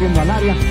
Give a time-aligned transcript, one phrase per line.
[0.00, 0.69] corriendo al área.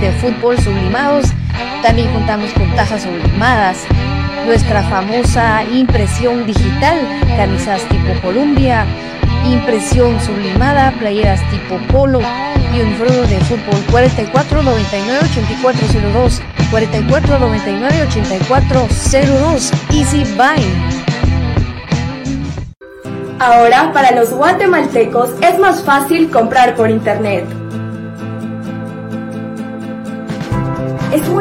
[0.00, 1.26] de fútbol sublimados,
[1.82, 3.78] también contamos con tazas sublimadas,
[4.46, 6.98] nuestra famosa impresión digital,
[7.36, 8.86] camisas tipo Columbia,
[9.44, 12.20] impresión sublimada, playeras tipo polo
[12.74, 20.64] y un uniforme de fútbol 44 99 84 02 44 99 84 02 Easy Buy.
[23.38, 27.59] Ahora para los guatemaltecos es más fácil comprar por internet.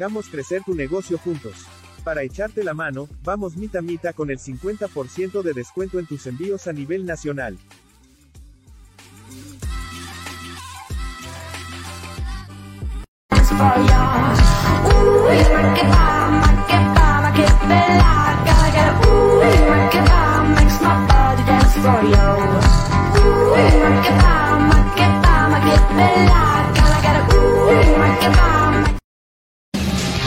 [0.00, 1.66] Hagamos crecer tu negocio juntos.
[2.04, 6.66] Para echarte la mano, vamos mita mita con el 50% de descuento en tus envíos
[6.68, 7.58] a nivel nacional.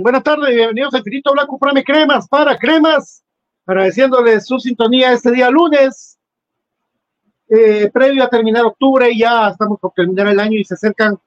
[0.00, 3.22] Buenas tardes bienvenidos a Infinito Blanco Prame Cremas para Cremas,
[3.66, 6.18] agradeciéndoles su sintonía este día lunes,
[7.50, 11.18] eh, previo a terminar octubre, ya estamos por terminar el año y se acercan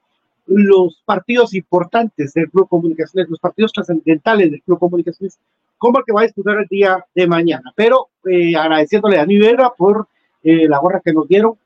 [0.46, 5.38] los partidos importantes del Club Comunicaciones, los partidos trascendentales del Club Comunicaciones,
[5.78, 7.72] como el que va a disputar el día de mañana.
[7.76, 10.08] Pero eh, agradeciéndole a Dani Vera por
[10.42, 11.56] eh, la gorra que nos dieron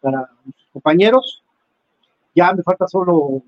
[0.00, 1.42] para nuestros compañeros.
[2.34, 3.42] Ya me falta solo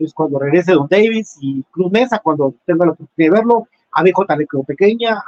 [0.00, 4.02] pues cuando regrese Don Davis y Cruz Mesa, cuando tenga la oportunidad de verlo, a
[4.02, 5.22] BJ le quedó pequeña,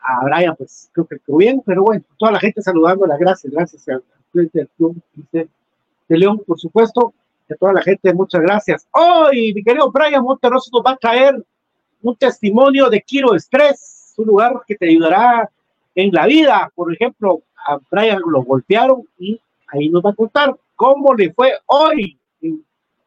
[0.00, 3.86] a, Brian pues creo que quedó bien, pero bueno, toda la gente saludándola, gracias, gracias
[3.90, 4.02] al
[4.32, 5.48] presidente del
[6.08, 7.12] de, León, por supuesto,
[7.50, 8.88] a toda la gente, muchas gracias.
[8.90, 11.44] Hoy, mi querido Brian Monterroso nos va a traer
[12.00, 15.50] un testimonio de Kiro Estrés, un lugar que te ayudará
[15.94, 16.72] en la vida.
[16.74, 21.52] Por ejemplo, a Brian lo golpearon y ahí nos va a contar cómo le fue
[21.66, 22.18] hoy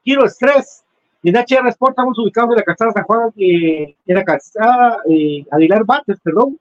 [0.03, 0.83] Quiero Estrés.
[1.23, 5.45] En HR Sport estamos ubicados en la calzada San Juan, eh, en la calzada eh,
[5.49, 6.59] Aguilar Batres, perdón,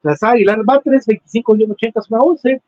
[0.00, 2.62] calzada Aguilar Batres, 25 80 11.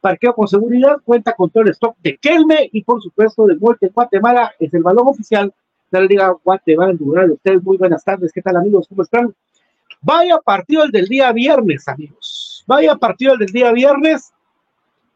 [0.00, 3.90] Parqueo con seguridad, cuenta con todo el stock de Kelme y por supuesto de Muerte
[3.92, 5.52] Guatemala, es el balón oficial
[5.90, 8.86] de la Liga Guatemala en de Ustedes, muy buenas tardes, ¿qué tal amigos?
[8.88, 9.34] ¿Cómo están?
[10.00, 12.64] Vaya partido el del día viernes, amigos.
[12.66, 14.32] Vaya partido el del día viernes.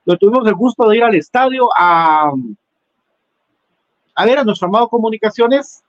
[0.05, 2.33] Lo tuvimos el gusto de ir al estadio a
[4.17, 5.85] a ver a nuestro amado Comunicaciones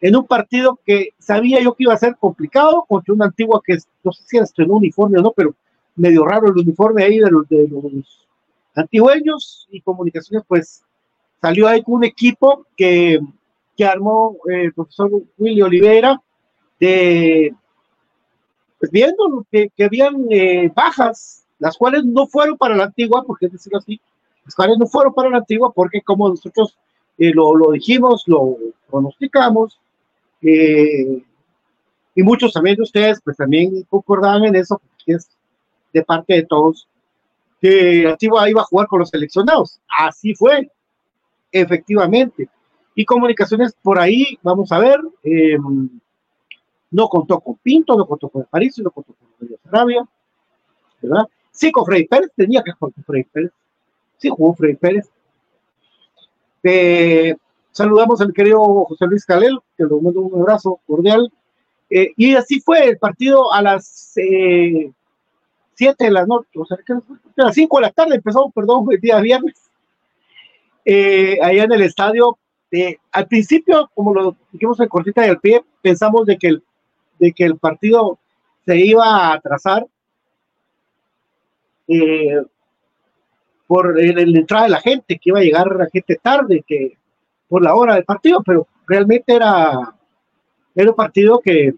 [0.00, 3.78] en un partido que sabía yo que iba a ser complicado contra una antigua que
[4.04, 5.54] no sé si era estrenó uniforme o no, pero
[5.96, 8.26] medio raro el uniforme ahí de los, de los
[8.74, 10.82] antigüeños y Comunicaciones pues
[11.40, 13.20] salió ahí con un equipo que,
[13.76, 16.20] que armó eh, el profesor Willy Olivera
[16.78, 17.54] de
[18.78, 23.46] pues viendo que, que habían eh, bajas, las cuales no fueron para la antigua, porque
[23.46, 24.00] es decirlo así,
[24.44, 26.76] las cuales no fueron para la antigua porque como nosotros
[27.18, 28.56] eh, lo, lo, dijimos, lo
[28.88, 29.78] pronosticamos,
[30.40, 31.22] eh,
[32.14, 35.28] y muchos también de ustedes, pues también concordaban en eso, que es
[35.92, 36.88] de parte de todos,
[37.60, 39.80] que Antigua iba a jugar con los seleccionados.
[39.98, 40.70] Así fue,
[41.50, 42.48] efectivamente.
[42.94, 45.88] Y comunicaciones por ahí, vamos a ver, em,
[46.90, 50.04] no contó con Pinto, no contó con París, no contó con Arabia,
[51.00, 51.28] ¿verdad?
[51.50, 53.52] Sí, con Freddy Pérez, tenía que jugar con Freddy Pérez.
[54.16, 55.10] Sí, jugó Freddy Pérez
[57.72, 61.32] saludamos al querido José Luis Calel, que le mando un abrazo cordial.
[61.90, 64.90] Eh, y así fue el partido a las eh,
[65.74, 69.00] 7 de la noche, o sea, a las 5 de la tarde empezó, perdón, el
[69.00, 69.70] día viernes,
[70.84, 72.36] eh, allá en el estadio.
[73.12, 76.62] al principio, como lo dijimos en cortita al pie, pensamos de que el,
[77.18, 78.18] de que el partido
[78.66, 79.86] se iba a atrasar.
[83.68, 86.96] Eh, por la entrada de la gente, que iba a llegar la gente tarde, que
[87.48, 89.94] por la hora del partido, pero realmente era,
[90.74, 91.74] era un partido que,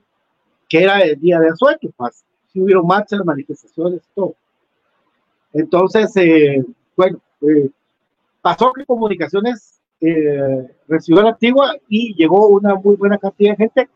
[0.69, 4.35] que era el día de asueto, pues, si hubieron marchas, manifestaciones, todo.
[5.53, 6.65] Entonces, eh,
[6.97, 7.69] bueno, eh,
[8.41, 13.89] pasó que Comunicaciones eh, recibió la antigua y llegó una muy buena cantidad de gente.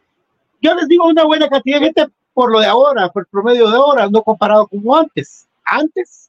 [0.61, 3.71] Yo les digo una buena cantidad de gente por lo de ahora, por el promedio
[3.71, 5.47] de horas, no comparado como antes.
[5.65, 6.24] Antes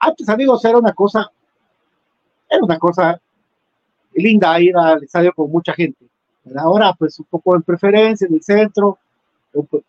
[0.00, 1.30] antes, amigos, era una cosa,
[2.48, 3.20] era una cosa
[4.14, 6.06] linda ir al estadio con mucha gente.
[6.56, 8.98] Ahora, pues un poco en preferencia, en el centro,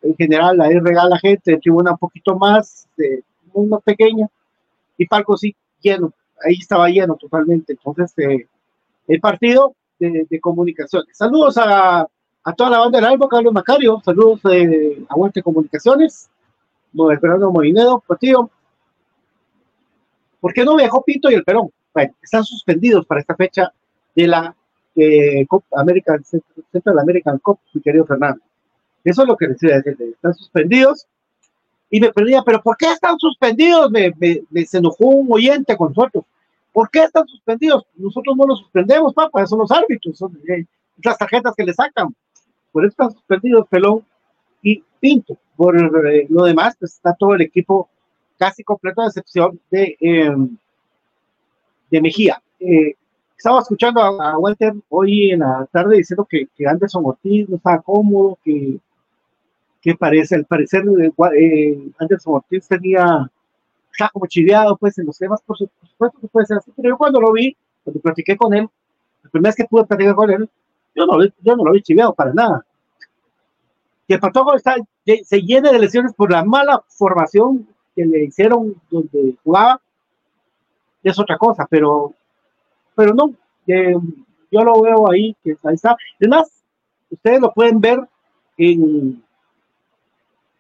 [0.01, 2.87] en general ahí regala gente, tribuna un poquito más,
[3.53, 4.27] muy más pequeña,
[4.97, 6.13] y palco sí lleno,
[6.43, 7.73] ahí estaba lleno totalmente.
[7.73, 8.47] Entonces, eh,
[9.07, 11.17] el partido de, de, comunicaciones.
[11.17, 16.29] Saludos a, a, toda la banda del Alba, Carlos Macario, saludos de Aguante Comunicaciones,
[16.93, 18.49] Fernando Moinedo, partido.
[20.41, 21.69] ¿Por qué no viajó Pinto y el Perón?
[21.93, 23.71] Bueno, están suspendidos para esta fecha
[24.15, 24.55] de la
[24.95, 26.23] eh, American,
[26.71, 28.41] Central American Cup, mi querido Fernando.
[29.03, 31.07] Eso es lo que decía, están suspendidos.
[31.89, 33.91] Y me perdía, pero ¿por qué están suspendidos?
[33.91, 34.13] Me,
[34.49, 36.23] me, se enojó un oyente con nosotros.
[36.71, 37.85] ¿Por qué están suspendidos?
[37.95, 40.65] Nosotros no los suspendemos, papá, son los árbitros, son eh,
[41.03, 42.15] las tarjetas que le sacan.
[42.71, 44.05] Por eso están suspendidos Pelón
[44.63, 45.37] y Pinto.
[45.57, 47.89] Por eh, lo demás, pues está todo el equipo
[48.41, 50.35] casi completo, a excepción de, eh,
[51.91, 52.41] de Mejía.
[52.59, 52.95] Eh,
[53.37, 57.83] estaba escuchando a, Walter hoy en la tarde diciendo que, que Anderson Ortiz no estaba
[57.83, 58.79] cómodo, que,
[59.79, 60.83] que parece, al parecer
[61.37, 63.29] eh, Anderson Ortiz tenía,
[63.91, 66.97] estaba como chiveado pues en los temas, por supuesto que puede ser así, pero yo
[66.97, 68.67] cuando lo vi, cuando platiqué con él,
[69.21, 70.49] la primera vez que pude platicar con él,
[70.95, 72.65] yo no, yo no lo vi chiveado para nada.
[74.07, 78.75] Que el Patojo está, se llene de lesiones por la mala formación que le hicieron
[78.89, 79.81] donde jugaba,
[81.03, 82.13] es otra cosa, pero
[82.95, 83.33] pero no,
[83.65, 85.95] yo lo veo ahí, que ahí está.
[86.19, 86.63] Es más,
[87.09, 87.99] ustedes lo pueden ver
[88.57, 89.23] en,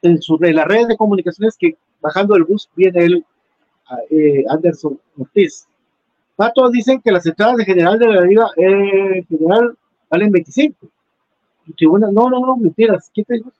[0.01, 3.25] en, su, en la red de comunicaciones que bajando el bus viene el
[4.09, 5.67] eh, Anderson Ortiz.
[6.55, 9.77] Todos dicen que las entradas de general de la liga eh, general
[10.09, 10.87] valen 25.
[11.79, 13.11] no, no, no, mentiras.
[13.13, 13.51] ¿Qué te dijo?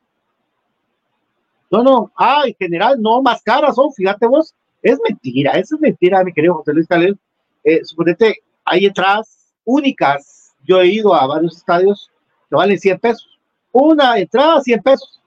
[1.71, 5.81] No, no, ah, en general, no, más caras son, fíjate vos, es mentira, eso es
[5.81, 7.17] mentira, mi querido José Luis Calel.
[7.63, 8.35] Eh, suponete,
[8.65, 10.53] hay entradas únicas.
[10.63, 12.11] Yo he ido a varios estadios
[12.49, 13.39] que valen 100 pesos.
[13.71, 15.21] Una entrada, 100 pesos.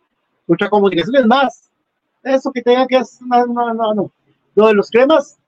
[0.46, 1.70] Nuestra comunicación es más.
[2.22, 4.12] Eso que tenga que hacer, no, no, no, no.
[4.54, 5.38] Lo de los cremas,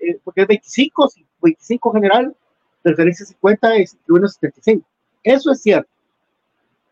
[0.00, 1.10] eh, porque es 25,
[1.42, 2.36] 25 general,
[2.82, 4.86] referencia 50 y 75.
[5.22, 5.88] Eso es cierto.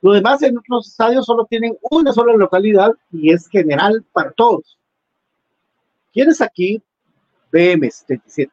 [0.01, 4.79] Lo demás en otros estadios solo tienen una sola localidad y es general para todos.
[6.13, 6.81] ¿Quién es aquí?
[7.51, 8.53] BM 77.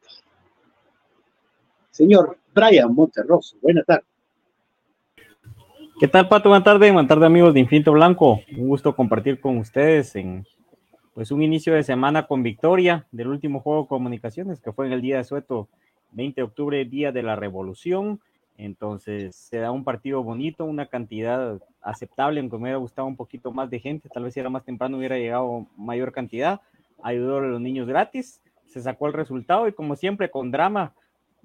[1.91, 4.05] Señor Brian Monterroso, buenas tardes.
[5.99, 6.49] ¿Qué tal, Pato?
[6.49, 8.41] Buenas tardes, buenas tardes, amigos de Infinito Blanco.
[8.57, 10.45] Un gusto compartir con ustedes en
[11.13, 14.91] pues un inicio de semana con victoria del último juego de comunicaciones que fue en
[14.91, 15.69] el día de Sueto,
[16.11, 18.19] 20 de octubre, día de la revolución.
[18.57, 23.51] Entonces se da un partido bonito, una cantidad aceptable, aunque me hubiera gustado un poquito
[23.51, 26.61] más de gente, tal vez si era más temprano hubiera llegado mayor cantidad,
[27.03, 30.93] ayudó a los niños gratis, se sacó el resultado y como siempre con drama,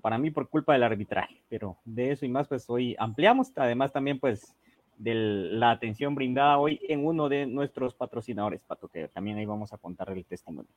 [0.01, 3.93] para mí por culpa del arbitraje, pero de eso y más pues hoy ampliamos, además
[3.93, 4.55] también pues
[4.99, 9.73] de la atención brindada hoy en uno de nuestros patrocinadores, Pato, que también ahí vamos
[9.73, 10.71] a contar el testimonio.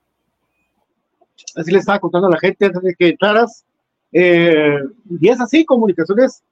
[1.56, 3.66] Así le estaba contando a la gente antes de que entraras,
[4.14, 4.80] eh,
[5.20, 6.44] y es así, Comunicaciones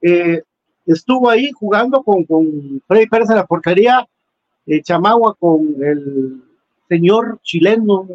[0.00, 0.42] eh,
[0.86, 4.08] estuvo ahí jugando con, con Freddy Pérez en la portería,
[4.66, 6.42] eh, Chamagua con el
[6.88, 8.08] señor chileno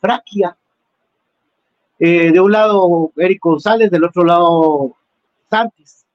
[0.00, 0.56] Fraquia,
[1.98, 4.96] de un lado Eric González, del otro lado
[5.50, 6.06] Santis.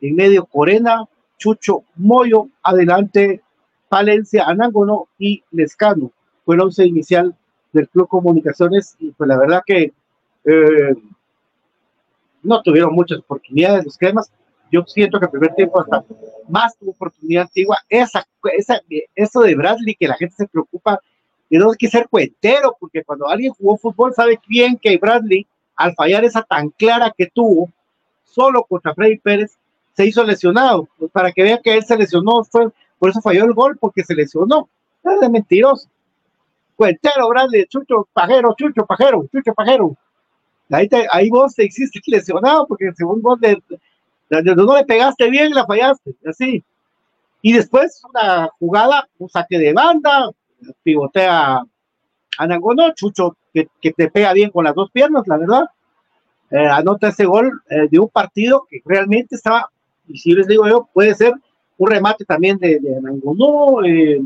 [0.00, 1.04] En medio Corena,
[1.38, 3.42] Chucho Moyo, adelante
[3.88, 6.12] Palencia, Anángono y Lescano.
[6.44, 7.34] Fue el once inicial
[7.72, 9.92] del Club Comunicaciones y pues la verdad que
[12.42, 14.30] no tuvieron muchas oportunidades los cremas.
[14.70, 16.04] Yo siento que el primer tiempo hasta
[16.48, 17.78] más tuvo oportunidad antigua.
[17.88, 18.80] Esa, esa,
[19.14, 21.00] eso de Bradley, que la gente se preocupa
[21.58, 25.46] no hay que ser cuentero, porque cuando alguien jugó fútbol sabe bien que Bradley,
[25.76, 27.70] al fallar esa tan clara que tuvo,
[28.24, 29.58] solo contra Freddy Pérez,
[29.94, 30.88] se hizo lesionado.
[30.98, 32.68] Pues para que vea que él se lesionó, fue,
[32.98, 34.68] por eso falló el gol, porque se lesionó.
[35.04, 35.88] Es de mentiroso.
[36.76, 39.94] Cuentero, Bradley, chucho, pajero, chucho, pajero, chucho, pajero.
[40.72, 43.62] Ahí, ahí vos te hiciste lesionado, porque según vos de,
[44.30, 46.64] no le pegaste bien, la fallaste, así.
[47.42, 50.30] Y después una jugada, un saque de banda,
[50.82, 51.62] pivotea
[52.38, 55.64] a Nangono, Chucho, que, te pega bien con las dos piernas, la verdad.
[56.50, 59.70] Eh, anota ese gol eh, de un partido que realmente estaba,
[60.06, 61.34] y si les digo yo, puede ser
[61.78, 64.20] un remate también de, de Nangono, eh,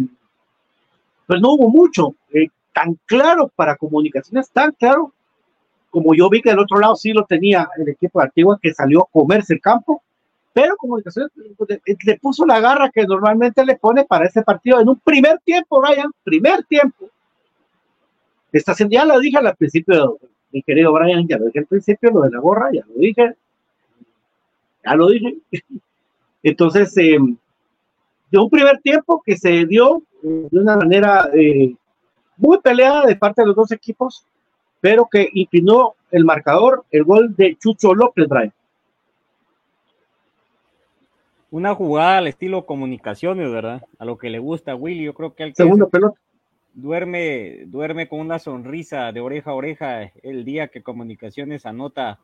[1.26, 2.14] pues no hubo mucho,
[2.72, 5.12] tan claro para comunicaciones, tan claro,
[5.90, 8.74] como yo vi que del otro lado sí lo tenía el equipo de Antigua que
[8.74, 10.02] salió a comerse el campo,
[10.52, 11.30] pero Comunicaciones
[12.04, 15.82] le puso la garra que normalmente le pone para ese partido en un primer tiempo,
[15.82, 17.10] Brian, primer tiempo.
[18.52, 20.18] Está ya lo dije al principio,
[20.50, 23.34] mi querido Brian, ya lo dije al principio, lo de la gorra, ya lo dije,
[24.84, 25.36] ya lo dije.
[26.42, 27.18] Entonces, eh,
[28.30, 31.74] de un primer tiempo que se dio de una manera eh,
[32.36, 34.24] muy peleada de parte de los dos equipos,
[34.80, 38.52] pero que inclinó el marcador, el gol de Chucho López, Brian.
[41.50, 43.83] Una jugada al estilo comunicaciones, ¿verdad?
[43.99, 46.18] A lo que le gusta a Willy, yo creo que que Segundo pelota.
[46.75, 52.18] duerme, duerme con una sonrisa de oreja a oreja el día que Comunicaciones anota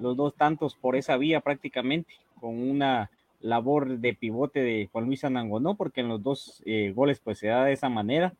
[0.00, 5.24] los dos tantos por esa vía prácticamente, con una labor de pivote de Juan Luis
[5.24, 8.32] Anangonó, porque en los dos eh, goles pues se da de esa manera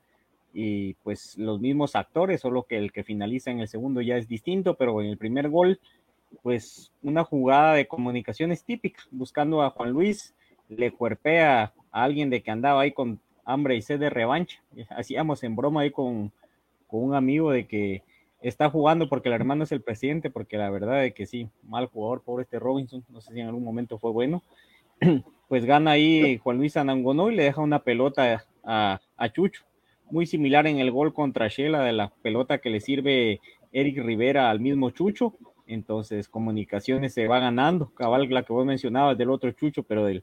[0.52, 4.28] y pues los mismos actores, solo que el que finaliza en el segundo ya es
[4.28, 5.80] distinto, pero en el primer gol
[6.42, 10.34] pues una jugada de comunicaciones típica, buscando a Juan Luis,
[10.68, 14.62] le cuerpea a alguien de que andaba ahí con hambre y sed de revancha.
[14.90, 16.32] Hacíamos en broma ahí con,
[16.86, 18.02] con un amigo de que
[18.40, 21.86] está jugando porque el hermano es el presidente, porque la verdad es que sí, mal
[21.86, 24.42] jugador, pobre este Robinson, no sé si en algún momento fue bueno.
[25.48, 29.64] Pues gana ahí Juan Luis Anangonó y le deja una pelota a, a Chucho,
[30.12, 33.40] muy similar en el gol contra Shela de la pelota que le sirve
[33.72, 35.34] Eric Rivera al mismo Chucho.
[35.66, 37.90] Entonces, comunicaciones se va ganando.
[37.94, 40.22] Cabal, la que vos mencionabas del otro Chucho, pero del,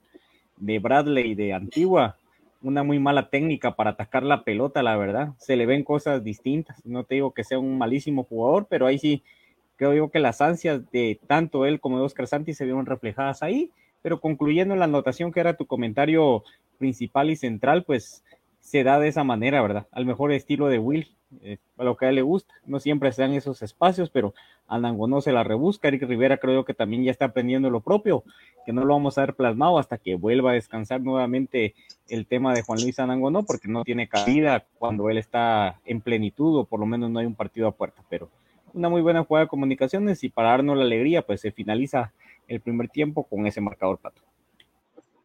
[0.58, 2.18] de Bradley de Antigua,
[2.62, 5.34] una muy mala técnica para atacar la pelota, la verdad.
[5.40, 6.86] Se le ven cosas distintas.
[6.86, 9.24] No te digo que sea un malísimo jugador, pero ahí sí
[9.76, 13.42] creo yo que las ansias de tanto él como de Oscar Santi se vieron reflejadas
[13.42, 13.72] ahí.
[14.04, 16.44] Pero concluyendo en la anotación que era tu comentario
[16.78, 18.24] principal y central, pues
[18.70, 19.88] se da de esa manera, ¿verdad?
[19.92, 21.08] Al mejor estilo de Will,
[21.42, 22.54] eh, a lo que a él le gusta.
[22.68, 24.36] No siempre se dan esos espacios, pero
[24.68, 25.88] Anangonó se la rebusca.
[25.88, 28.24] Eric Rivera creo que también ya está aprendiendo lo propio,
[28.68, 31.74] que no lo vamos a ver plasmado hasta que vuelva a descansar nuevamente
[32.10, 36.60] el tema de Juan Luis Anangonó, porque no tiene cabida cuando él está en plenitud,
[36.60, 38.04] o por lo menos no hay un partido a puerta.
[38.08, 38.30] Pero
[38.76, 42.14] una muy buena jugada de comunicaciones y para darnos la alegría, pues se finaliza
[42.48, 44.22] el primer tiempo con ese marcador pato.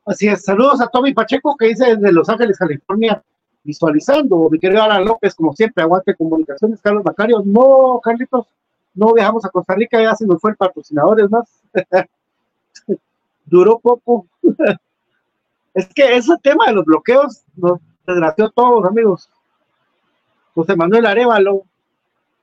[0.07, 3.23] Así es, saludos a Tommy Pacheco que dice desde Los Ángeles, California,
[3.65, 8.47] visualizando, mi querido Alan López, como siempre, aguante comunicaciones, Carlos Macario, no, Carlitos,
[8.95, 11.63] no viajamos a Costa Rica, ya se nos fue el patrocinador, es más,
[13.47, 14.27] duró poco.
[15.75, 19.31] es que ese tema de los bloqueos nos desgració a todos, amigos.
[20.55, 21.65] José Manuel Arevalo,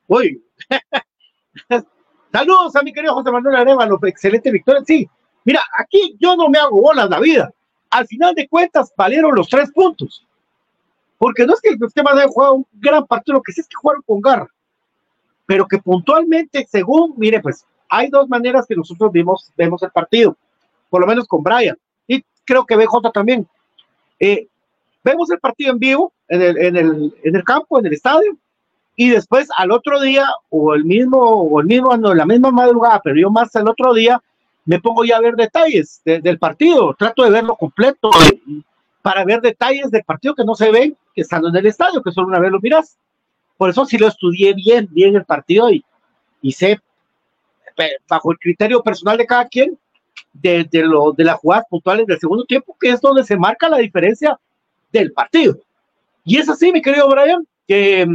[0.08, 0.44] uy,
[2.32, 5.08] saludos a mi querido José Manuel Arevalo, excelente victoria, sí,
[5.46, 7.54] mira, aquí yo no me hago bolas la vida,
[7.92, 10.28] al final de cuentas valieron los tres puntos
[11.22, 13.68] porque no es que los temas hayan jugado un gran partido, lo que sí es
[13.68, 14.48] que jugaron con garra,
[15.46, 20.36] pero que puntualmente, según, mire, pues hay dos maneras que nosotros vimos, vemos el partido,
[20.90, 23.48] por lo menos con Brian, y creo que BJ también.
[24.20, 24.48] Eh,
[25.04, 28.36] vemos el partido en vivo, en el, en, el, en el campo, en el estadio,
[28.96, 33.00] y después al otro día, o el mismo, o el mismo, no, la misma madrugada,
[33.04, 34.20] pero yo más el otro día,
[34.66, 38.10] me pongo ya a ver detalles de, del partido, trato de verlo completo,
[39.02, 42.12] para ver detalles del partido que no se ven que estando en el estadio, que
[42.12, 42.98] solo una vez lo miras.
[43.58, 45.84] Por eso sí lo estudié bien, bien el partido y,
[46.42, 46.80] y sé,
[48.08, 49.78] bajo el criterio personal de cada quien,
[50.34, 53.78] de, lo, de las jugadas puntuales del segundo tiempo, que es donde se marca la
[53.78, 54.40] diferencia
[54.92, 55.58] del partido.
[56.24, 58.08] Y es así, mi querido Brian, que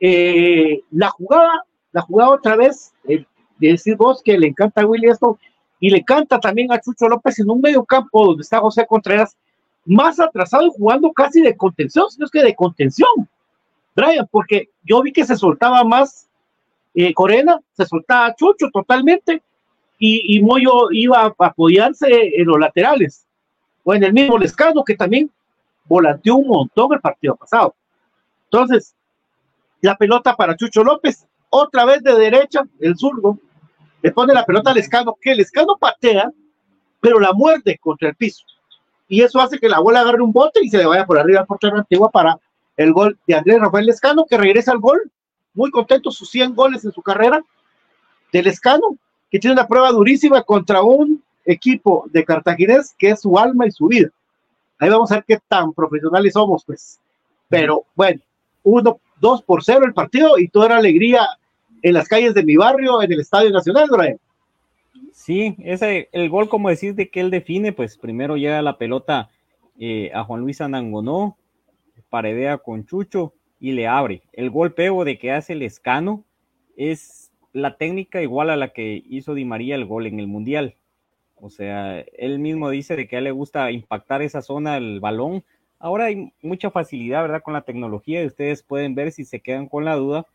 [0.00, 3.24] eh, la jugada, la jugada otra vez, eh,
[3.58, 5.38] de decir vos que le encanta a Willy esto,
[5.78, 9.36] y le encanta también a Chucho López en un medio campo donde está José Contreras,
[9.84, 13.08] más atrasado jugando casi de contención, sino es que de contención,
[13.94, 16.28] Brian, porque yo vi que se soltaba más
[16.94, 19.42] eh, Corena, se soltaba Chucho totalmente,
[19.98, 23.26] y, y Moyo iba a apoyarse en los laterales,
[23.84, 25.30] o en el mismo Lescano, que también
[25.84, 27.74] volanteó un montón el partido pasado.
[28.44, 28.94] Entonces,
[29.80, 33.38] la pelota para Chucho López, otra vez de derecha, el zurdo,
[34.00, 36.30] le pone la pelota al Lescano, que el Lescano patea,
[37.00, 38.44] pero la muerde contra el piso
[39.12, 41.40] y eso hace que la bola agarre un bote y se le vaya por arriba
[41.40, 42.40] al portero Antigua para
[42.78, 45.02] el gol de Andrés Rafael Lescano, que regresa al gol,
[45.52, 47.44] muy contento, sus 100 goles en su carrera,
[48.32, 48.96] del Lescano,
[49.30, 53.70] que tiene una prueba durísima contra un equipo de Cartaginés que es su alma y
[53.70, 54.08] su vida.
[54.78, 56.98] Ahí vamos a ver qué tan profesionales somos, pues.
[57.50, 58.22] Pero bueno,
[58.62, 61.28] uno, dos por cero el partido y toda la alegría
[61.82, 64.18] en las calles de mi barrio, en el Estadio Nacional, Brian.
[65.12, 69.28] Sí, ese, el gol, como decís, de que él define, pues primero llega la pelota
[69.78, 71.36] eh, a Juan Luis Anangonó,
[72.08, 74.22] paredea con Chucho y le abre.
[74.32, 76.24] El golpeo de que hace el escano
[76.76, 80.76] es la técnica igual a la que hizo Di María el gol en el Mundial.
[81.36, 85.00] O sea, él mismo dice de que a él le gusta impactar esa zona del
[85.00, 85.44] balón.
[85.78, 87.42] Ahora hay mucha facilidad, ¿verdad?
[87.42, 90.26] Con la tecnología y ustedes pueden ver si se quedan con la duda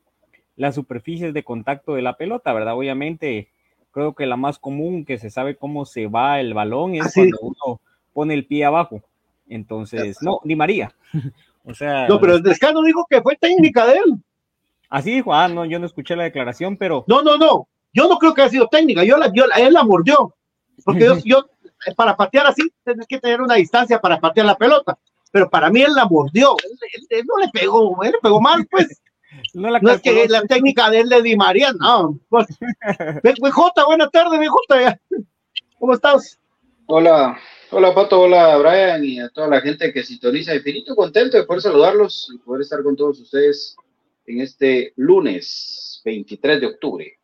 [0.56, 2.76] las superficies de contacto de la pelota, ¿verdad?
[2.76, 3.48] Obviamente
[3.98, 7.32] creo que la más común, que se sabe cómo se va el balón, es Así
[7.32, 7.82] cuando uno
[8.14, 9.02] pone el pie abajo.
[9.50, 10.94] Entonces, no, ni María.
[11.66, 14.14] o sea, No, pero el Descano dijo que fue técnica de él.
[14.90, 17.68] así dijo, ah, no, yo no escuché la declaración, pero No, no, no.
[17.92, 19.04] Yo no creo que haya sido técnica.
[19.04, 20.36] Yo la, yo, él la mordió.
[20.86, 21.40] Porque yo, yo,
[21.88, 24.96] eh, para patear así, tienes que tener una distancia para patear la pelota.
[25.32, 26.56] Pero para mí él la mordió.
[26.64, 29.02] Él, él- él no le pegó, él le pegó mal, pues.
[29.54, 32.20] No la No es que la técnica de él de Di María, no.
[32.30, 32.48] Pues,
[33.24, 35.00] BJ, buenas tardes, BJ.
[35.80, 36.40] ¿Cómo estás?
[36.88, 37.38] Hola,
[37.72, 40.56] hola Pato, hola Brian y a toda la gente que sintoniza.
[40.56, 43.76] Infinito contento de poder saludarlos y poder estar con todos ustedes
[44.26, 47.20] en este lunes 23 de octubre.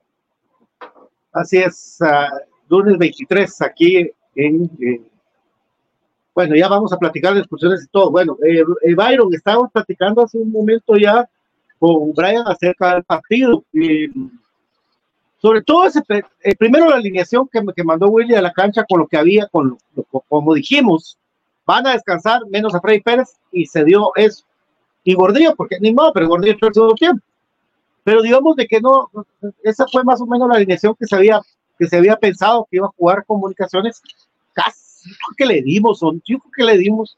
[1.32, 2.30] Así es, ah,
[2.68, 4.70] lunes 23, aquí en.
[4.82, 5.02] eh,
[6.36, 8.10] bueno, ya vamos a platicar de excursiones y todo.
[8.10, 11.30] Bueno, eh, eh, Byron, estábamos platicando hace un momento ya
[11.84, 13.64] con Brian acerca del partido.
[13.74, 14.08] y,
[15.42, 16.02] sobre todo, ese,
[16.42, 19.48] eh, primero la alineación que, que mandó Willy a la cancha con lo que había,
[19.48, 21.18] con lo- lo- como dijimos,
[21.66, 24.46] van a descansar menos a Freddy Pérez y se dio eso.
[25.04, 27.22] Y Gordillo, porque ni modo, pero Gordillo entró el segundo tiempo.
[28.06, 29.10] Pero digamos de que no,
[29.64, 31.42] esa fue más o menos la alineación que se había,
[31.78, 34.02] que se había pensado que iba a jugar comunicaciones.
[34.54, 37.18] Casi creo que le dimos, yo creo que le dimos.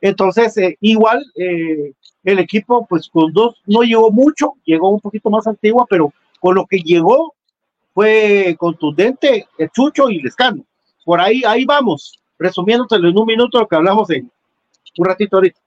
[0.00, 1.92] Entonces, eh, igual eh,
[2.26, 6.56] el equipo, pues con dos, no llegó mucho, llegó un poquito más antigua, pero con
[6.56, 7.34] lo que llegó
[7.94, 10.64] fue contundente el Chucho y Lescano.
[11.04, 14.28] Por ahí, ahí vamos, resumiéndotelo en un minuto lo que hablamos en
[14.98, 15.60] un ratito ahorita.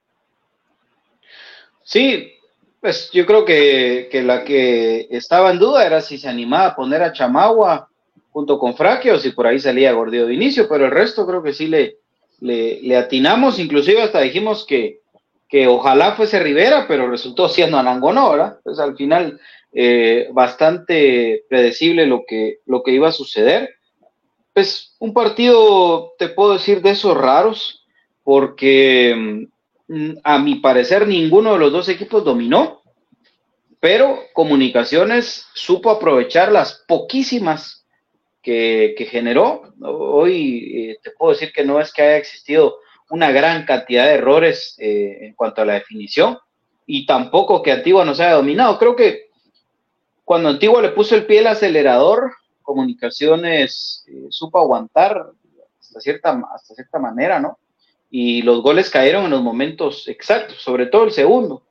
[1.82, 2.34] Sí,
[2.82, 6.76] pues yo creo que, que la que estaba en duda era si se animaba a
[6.76, 7.88] poner a Chamagua
[8.32, 11.42] junto con Fraque o si por ahí salía Gordillo de inicio, pero el resto creo
[11.42, 12.00] que sí le,
[12.42, 14.99] le, le atinamos, inclusive hasta dijimos que,
[15.50, 18.60] que ojalá fuese Rivera, pero resultó siendo Anangonó, ¿verdad?
[18.64, 19.42] Pues al final
[19.74, 23.76] eh, bastante predecible lo que, lo que iba a suceder.
[24.54, 27.84] Pues un partido, te puedo decir, de esos raros,
[28.24, 29.48] porque
[29.88, 32.84] mm, a mi parecer ninguno de los dos equipos dominó,
[33.80, 37.88] pero Comunicaciones supo aprovechar las poquísimas
[38.44, 39.74] que, que generó.
[39.82, 42.78] Hoy eh, te puedo decir que no es que haya existido
[43.10, 46.38] una gran cantidad de errores eh, en cuanto a la definición
[46.86, 48.78] y tampoco que Antigua nos haya dominado.
[48.78, 49.30] Creo que
[50.26, 55.32] cuando Antigua le puso el pie al acelerador, Comunicaciones eh, supo aguantar
[55.80, 57.58] hasta cierta, hasta cierta manera, ¿no?
[58.12, 61.64] Y los goles cayeron en los momentos exactos, sobre todo el segundo,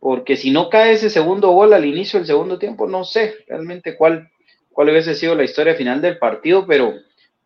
[0.00, 3.96] porque si no cae ese segundo gol al inicio del segundo tiempo, no sé realmente
[3.96, 4.30] cuál,
[4.72, 6.92] cuál hubiese sido la historia final del partido, pero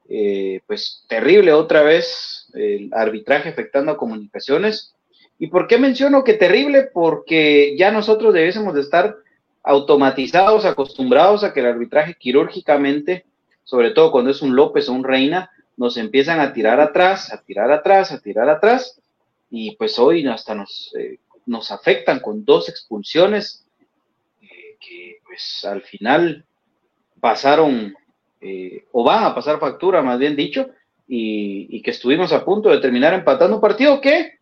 [0.08, 4.94] eh, pues terrible otra vez el arbitraje afectando a comunicaciones.
[5.38, 6.84] ¿Y por qué menciono que terrible?
[6.92, 9.16] Porque ya nosotros debiésemos de estar
[9.62, 13.26] automatizados, acostumbrados a que el arbitraje quirúrgicamente,
[13.64, 17.42] sobre todo cuando es un López o un Reina, nos empiezan a tirar atrás, a
[17.42, 19.00] tirar atrás, a tirar atrás,
[19.50, 23.66] y pues hoy hasta nos, eh, nos afectan con dos expulsiones
[24.40, 26.44] eh, que pues al final
[27.20, 27.94] pasaron
[28.40, 30.70] eh, o van a pasar factura, más bien dicho,
[31.06, 34.38] y, y, que estuvimos a punto de terminar empatando un partido que,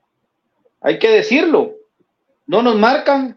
[0.80, 1.72] hay que decirlo,
[2.46, 3.36] no nos marcan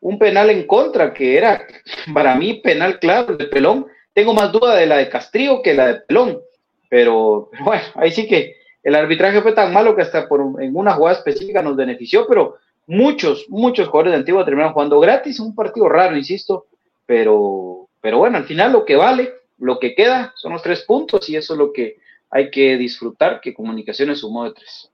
[0.00, 1.66] un penal en contra, que era
[2.12, 3.86] para mí penal claro de Pelón.
[4.12, 6.40] Tengo más duda de la de Castrillo que la de Pelón,
[6.88, 10.94] pero, bueno, ahí sí que el arbitraje fue tan malo que hasta por, en una
[10.94, 12.56] jugada específica nos benefició, pero
[12.86, 16.66] muchos, muchos jugadores de Antigua terminaron jugando gratis, un partido raro, insisto,
[17.06, 21.28] pero, pero bueno, al final lo que vale, lo que queda son los tres puntos
[21.28, 21.98] y eso es lo que
[22.30, 24.90] hay que disfrutar, que Comunicaciones sumó de tres.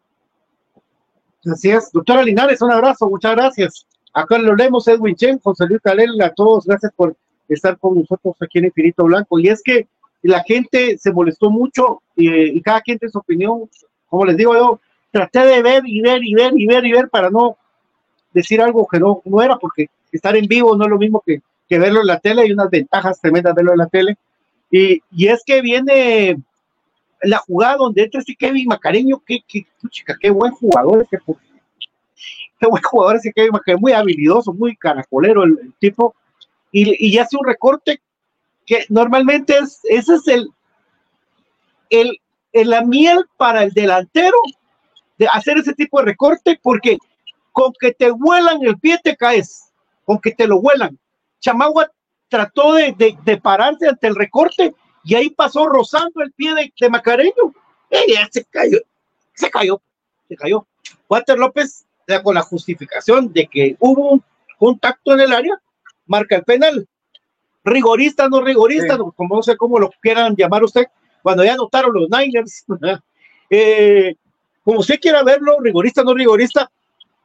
[1.51, 3.87] Así es, doctora Linares, un abrazo, muchas gracias.
[4.13, 7.15] Acá lo leemos, Edwin Chen, José Luis Calel, a todos, gracias por
[7.49, 9.39] estar con nosotros aquí en Infinito Blanco.
[9.39, 9.87] Y es que
[10.23, 13.69] la gente se molestó mucho y, cada quien tiene su opinión.
[14.09, 17.09] Como les digo yo, traté de ver y ver y ver y ver y ver
[17.11, 17.57] para no
[18.33, 21.41] decir algo que no, no era, porque estar en vivo no es lo mismo que,
[21.69, 24.17] que verlo en la tele, hay unas ventajas tremendas verlo en la tele.
[24.71, 26.39] Y, y es que viene
[27.23, 31.19] la jugada donde entra este Kevin Macareño, que, que, chica, qué buen jugador, qué,
[32.61, 36.15] qué buen jugador ese Kevin Macareño, muy habilidoso, muy caracolero el, el tipo,
[36.73, 38.01] y, y, hace un recorte
[38.67, 40.51] que normalmente es, ese es el,
[41.91, 42.21] el,
[42.53, 44.37] el, la miel para el delantero
[45.17, 46.99] de hacer ese tipo de recorte, porque
[47.53, 49.73] con que te vuelan el pie te caes,
[50.05, 50.99] con que te lo vuelan.
[51.41, 51.91] Chamagua
[52.29, 54.75] trató de, de, de pararse ante el recorte
[55.07, 57.55] y ahí pasó rozando el pie de, de Macareño.
[57.89, 58.79] Ella se cayó,
[59.35, 59.81] se cayó,
[60.29, 60.67] se cayó.
[61.09, 61.87] Walter López,
[62.25, 64.25] con la justificación de que hubo un
[64.59, 65.63] contacto en el área,
[66.07, 66.89] marca el penal.
[67.65, 70.87] rigorista, no rigorista, no, como no sé cómo lo quieran llamar usted,
[71.23, 72.65] cuando ya anotaron los Niners,
[73.51, 74.17] eh,
[74.65, 76.69] como usted quiera verlo, rigorista, no rigorista,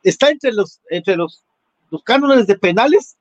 [0.04, 1.44] está entre los, entre los,
[1.89, 3.17] los cánones de penales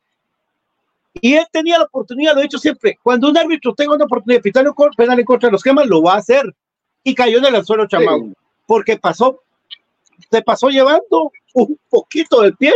[1.14, 4.38] y él tenía la oportunidad, lo he dicho siempre, cuando un árbitro tenga una oportunidad
[4.38, 6.54] de pitar un penal en contra de los quemas, lo va a hacer.
[7.02, 8.32] Y cayó en el anzuelo Chamau,
[8.66, 9.40] porque pasó,
[10.30, 12.72] se pasó llevando un poquito del pie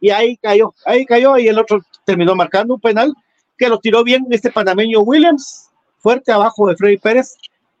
[0.00, 3.12] y ahí cayó, ahí cayó y el otro terminó marcando un penal
[3.58, 7.34] que lo tiró bien este panameño Williams, fuerte abajo de Freddy Pérez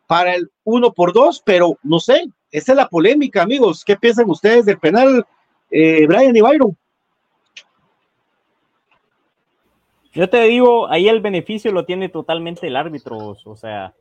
[0.06, 3.84] para el uno por dos, pero no sé, esa es la polémica, amigos.
[3.84, 5.26] ¿Qué piensan ustedes del penal,
[5.70, 6.76] eh, Brian y Byron?
[10.14, 13.94] Yo te digo, ahí el beneficio lo tiene totalmente el árbitro, o sea,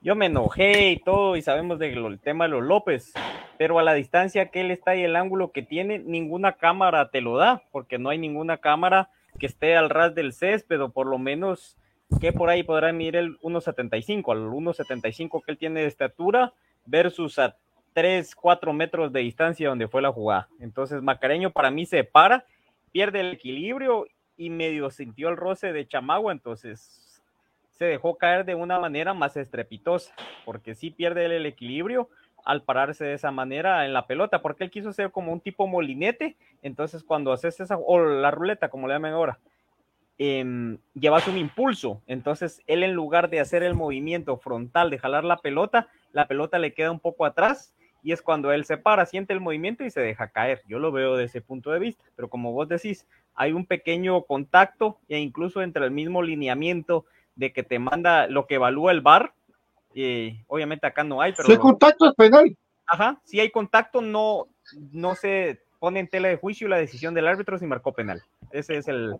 [0.00, 3.12] yo me enojé y todo, y sabemos del tema de los López,
[3.58, 7.20] pero a la distancia que él está y el ángulo que tiene, ninguna cámara te
[7.20, 11.06] lo da, porque no hay ninguna cámara que esté al ras del césped, o por
[11.06, 11.76] lo menos
[12.22, 16.54] que por ahí podrá medir el 1.75, al 1.75 que él tiene de estatura,
[16.86, 17.54] versus a
[17.92, 20.48] 3, 4 metros de distancia donde fue la jugada.
[20.58, 22.46] Entonces, Macareño para mí se para,
[22.92, 24.06] pierde el equilibrio
[24.38, 27.22] y medio sintió el roce de Chamagua, entonces
[27.72, 32.08] se dejó caer de una manera más estrepitosa, porque sí pierde el equilibrio
[32.44, 35.66] al pararse de esa manera en la pelota, porque él quiso ser como un tipo
[35.66, 39.38] molinete, entonces cuando haces esa, o la ruleta, como le llaman ahora,
[40.18, 45.24] em, llevas un impulso, entonces él en lugar de hacer el movimiento frontal de jalar
[45.24, 47.74] la pelota, la pelota le queda un poco atrás
[48.08, 50.62] y es cuando él se para, siente el movimiento y se deja caer.
[50.66, 54.22] Yo lo veo desde ese punto de vista, pero como vos decís, hay un pequeño
[54.22, 57.04] contacto e incluso entre el mismo lineamiento
[57.36, 59.34] de que te manda lo que evalúa el bar.
[59.94, 61.44] Eh, obviamente acá no hay, pero.
[61.44, 62.56] Si hay contacto es penal.
[62.86, 64.46] Ajá, si hay contacto, no,
[64.90, 68.22] no se pone en tela de juicio la decisión del árbitro si marcó penal.
[68.52, 69.16] Ese es el,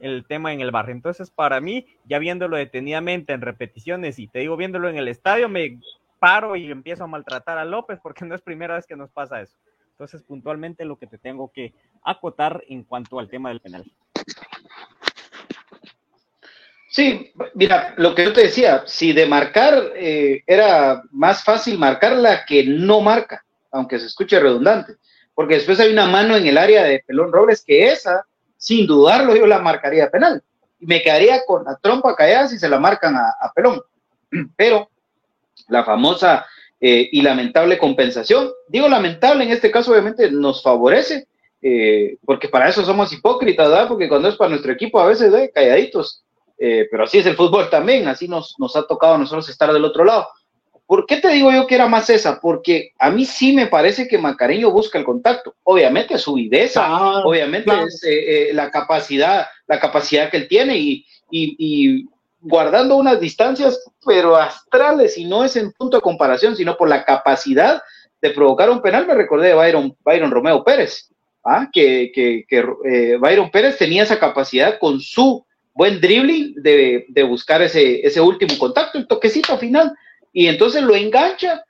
[0.00, 0.90] el tema en el bar.
[0.90, 5.48] Entonces, para mí, ya viéndolo detenidamente en repeticiones y te digo, viéndolo en el estadio,
[5.48, 5.78] me
[6.22, 9.40] paro y empiezo a maltratar a López porque no es primera vez que nos pasa
[9.40, 9.56] eso.
[9.90, 13.90] Entonces, puntualmente lo que te tengo que acotar en cuanto al tema del penal.
[16.88, 22.44] Sí, mira, lo que yo te decía, si de marcar eh, era más fácil marcarla
[22.44, 24.94] que no marca, aunque se escuche redundante,
[25.34, 28.24] porque después hay una mano en el área de Pelón Robles que esa,
[28.56, 30.40] sin dudarlo, yo la marcaría penal.
[30.78, 33.82] Y me quedaría con la trompa callada si se la marcan a, a Pelón.
[34.56, 34.91] Pero
[35.68, 36.44] la famosa
[36.80, 38.50] eh, y lamentable compensación.
[38.68, 41.26] Digo lamentable, en este caso obviamente nos favorece,
[41.62, 43.88] eh, porque para eso somos hipócritas, ¿verdad?
[43.88, 45.50] Porque cuando es para nuestro equipo a veces, ¿eh?
[45.54, 46.22] calladitos,
[46.58, 49.72] eh, pero así es el fútbol también, así nos, nos ha tocado a nosotros estar
[49.72, 50.26] del otro lado.
[50.86, 52.38] ¿Por qué te digo yo que era más esa?
[52.40, 55.54] Porque a mí sí me parece que Macareño busca el contacto.
[55.62, 57.86] Obviamente su viveza, Ah, obviamente claro.
[57.86, 62.08] es eh, eh, la capacidad, la capacidad que él tiene y, y- y
[62.42, 67.04] guardando unas distancias, pero astrales, y no es en punto de comparación, sino por la
[67.04, 67.82] capacidad
[68.20, 69.06] de provocar un penal.
[69.06, 71.08] Me recordé de Byron, Byron Romeo Pérez,
[71.44, 71.68] ¿ah?
[71.72, 77.22] que, que, que, eh, Byron Pérez tenía esa capacidad con su buen dribbling de, de
[77.22, 79.92] buscar ese, ese último contacto, el toquecito final,
[80.32, 81.64] y entonces lo engancha.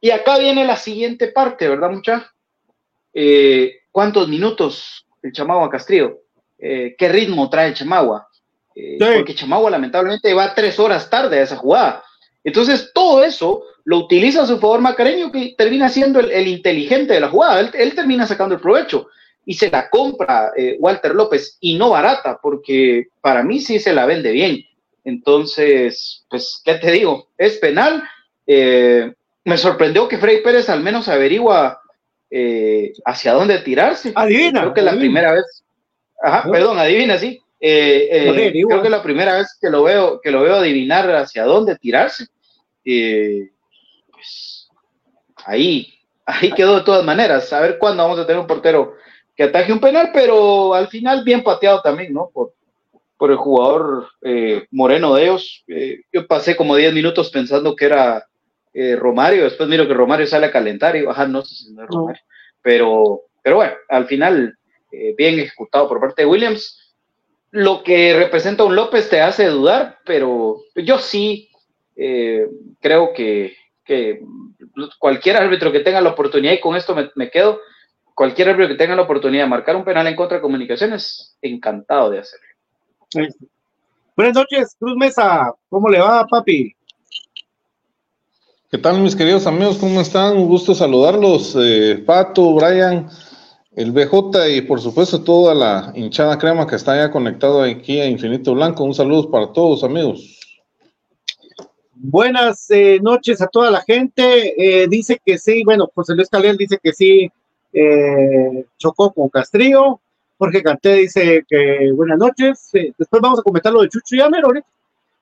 [0.00, 2.32] Y acá viene la siguiente parte, ¿verdad, mucha?
[3.12, 6.22] Eh, ¿Cuántos minutos el Chamagua Castrillo?
[6.58, 8.28] Eh, ¿Qué ritmo trae el Chamagua?
[8.74, 12.02] Eh, Porque Chamagua lamentablemente va tres horas tarde a esa jugada.
[12.44, 17.14] Entonces, todo eso lo utiliza a su favor Macareño, que termina siendo el, el inteligente
[17.14, 17.60] de la jugada.
[17.60, 19.08] Él, él termina sacando el provecho
[19.44, 23.92] y se la compra eh, Walter López y no barata, porque para mí sí se
[23.92, 24.64] la vende bien.
[25.04, 27.28] Entonces, pues, ¿qué te digo?
[27.38, 28.02] Es penal.
[28.46, 29.12] Eh,
[29.44, 31.80] me sorprendió que Freddy Pérez al menos averigua
[32.30, 34.12] eh, hacia dónde tirarse.
[34.14, 35.12] Adivina, Creo que es la adivina.
[35.20, 35.64] primera vez.
[36.22, 37.40] Ajá, perdón, adivina, sí.
[37.64, 41.08] Eh, eh, creo que es la primera vez que lo veo, que lo veo adivinar
[41.14, 42.26] hacia dónde tirarse.
[42.84, 43.50] Eh,
[44.10, 44.68] pues
[45.44, 45.94] ahí,
[46.26, 47.52] ahí quedó de todas maneras.
[47.52, 48.94] A ver cuándo vamos a tener un portero
[49.36, 52.30] que ataje un penal, pero al final bien pateado también, ¿no?
[52.34, 52.52] Por,
[53.16, 55.62] por el jugador eh, Moreno de ellos.
[55.68, 58.26] Eh, yo pasé como 10 minutos pensando que era
[58.74, 61.72] eh, Romario, después miro que Romario sale a calentar y digo, ajá, no sé si
[61.72, 62.22] no es Romario.
[62.62, 64.58] Pero, pero bueno, al final
[64.90, 66.81] eh, bien ejecutado por parte de Williams.
[67.52, 71.50] Lo que representa un López te hace dudar, pero yo sí
[71.96, 72.48] eh,
[72.80, 74.20] creo que, que
[74.98, 77.60] cualquier árbitro que tenga la oportunidad, y con esto me, me quedo,
[78.14, 82.10] cualquier árbitro que tenga la oportunidad de marcar un penal en contra de comunicaciones, encantado
[82.10, 82.46] de hacerlo.
[84.16, 85.52] Buenas noches, Cruz Mesa.
[85.68, 86.74] ¿Cómo le va, papi?
[88.70, 89.76] ¿Qué tal, mis queridos amigos?
[89.76, 90.38] ¿Cómo están?
[90.38, 91.54] Un gusto saludarlos.
[91.60, 93.06] Eh, Pato, Brian,
[93.74, 98.06] el BJ y por supuesto toda la hinchada crema que está ya conectado aquí a
[98.06, 98.84] Infinito Blanco.
[98.84, 100.38] Un saludo para todos, amigos.
[101.94, 104.82] Buenas eh, noches a toda la gente.
[104.82, 107.30] Eh, dice que sí, bueno, José Luis Calel dice que sí
[107.72, 110.00] eh, chocó con Castrillo.
[110.38, 112.70] Jorge Canté dice que buenas noches.
[112.74, 114.66] Eh, después vamos a comentar lo de Chucho Yamer ahorita.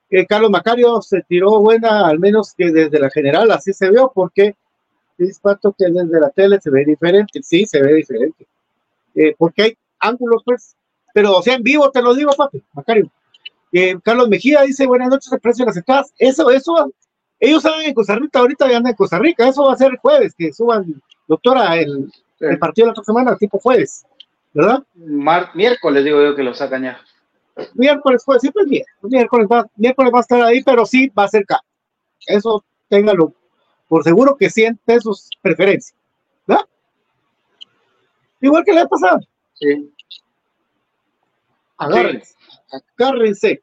[0.09, 4.11] Eh, Carlos Macario se tiró buena, al menos que desde la general así se vio,
[4.13, 4.55] porque
[5.29, 7.41] es pato que desde la tele se ve diferente.
[7.43, 8.47] Sí, se ve diferente.
[9.15, 10.75] Eh, porque hay ángulos, pues.
[11.13, 13.11] Pero, o sea, en vivo te lo digo, papi, Macario.
[13.73, 16.13] Eh, Carlos Mejía dice, buenas noches, el precio de las entradas.
[16.17, 16.93] Eso, eso,
[17.39, 19.91] ellos saben en Costa Rica, ahorita ya andan en Costa Rica, eso va a ser
[19.91, 24.05] el jueves, que suban, doctora, el, el partido de la otra semana, tipo jueves,
[24.53, 24.83] ¿verdad?
[24.95, 26.99] Mar- miércoles digo yo que lo sacan ya.
[27.73, 31.23] Miércoles, jueves, siempre es miércoles, miércoles va, miércoles va a estar ahí, pero sí va
[31.23, 31.63] a ser caro.
[32.27, 33.33] Eso téngalo
[33.91, 35.99] por seguro que siente sus preferencias,
[36.47, 36.63] ¿verdad?
[38.39, 39.19] Igual que la pasada.
[39.55, 39.91] Sí.
[41.75, 42.33] Agárrense,
[42.97, 43.61] agárrense.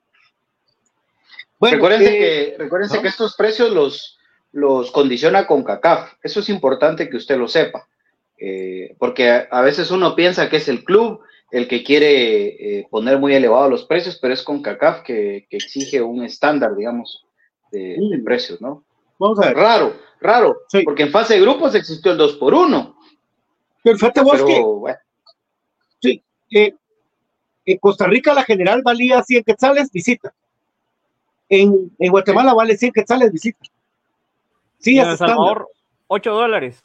[1.59, 3.03] Bueno, recuérdense eh, que, recuérdense ¿no?
[3.03, 4.19] que estos precios los,
[4.53, 6.12] los condiciona con CACAF.
[6.23, 7.88] Eso es importante que usted lo sepa.
[8.37, 12.87] Eh, porque a, a veces uno piensa que es el club el que quiere eh,
[12.91, 17.25] poner muy elevados los precios, pero es con CACAF que, que exige un estándar, digamos,
[17.73, 18.85] de, de precios, ¿no?
[19.18, 19.57] Vamos a ver.
[19.57, 22.96] Raro, raro, porque en fase de grupos existió el 2 por 1
[23.83, 24.98] Pero fíjate vos pero que bueno,
[26.00, 26.74] Sí, eh,
[27.64, 30.33] en Costa Rica la general valía 100 quetzales visita.
[31.48, 33.59] En, en Guatemala vale 100 quetzales visita.
[34.78, 35.28] Sí, Y en es El.
[35.28, 35.68] Salvador,
[36.07, 36.83] 8 dólares.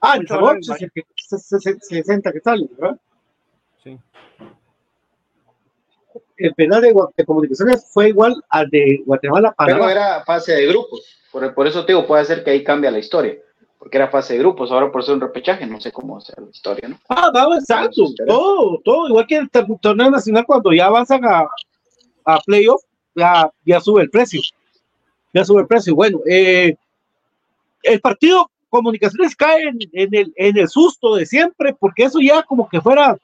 [0.00, 1.06] Ah, en Salvador dólares vale.
[1.26, 2.98] 60 60 quetzales, ¿verdad?
[3.84, 3.98] Sí.
[6.36, 9.92] El penal de, de comunicaciones fue igual al de Guatemala pero Panamá.
[9.92, 11.19] era fase de grupos.
[11.32, 13.36] Por, por eso te digo, puede ser que ahí cambia la historia.
[13.78, 16.50] Porque era fase de grupos, ahora por ser un repechaje, no sé cómo sea la
[16.50, 16.98] historia, ¿no?
[17.08, 17.90] Ah, va avanzando,
[18.26, 21.46] todo, todo, igual que el tor- torneo nacional cuando ya avanzan a,
[22.26, 22.82] a playoff,
[23.14, 24.42] ya, ya sube el precio.
[25.32, 25.94] Ya sube el precio.
[25.94, 26.74] Bueno, eh,
[27.82, 32.42] el partido Comunicaciones cae en, en el, en el susto de siempre, porque eso ya
[32.42, 33.16] como que fuera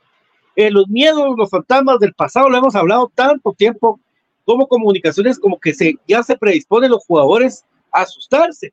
[0.57, 4.01] eh, los miedos, los fantasmas del pasado, lo hemos hablado tanto tiempo,
[4.45, 7.65] como Comunicaciones como que se, ya se predisponen los jugadores
[8.03, 8.73] asustarse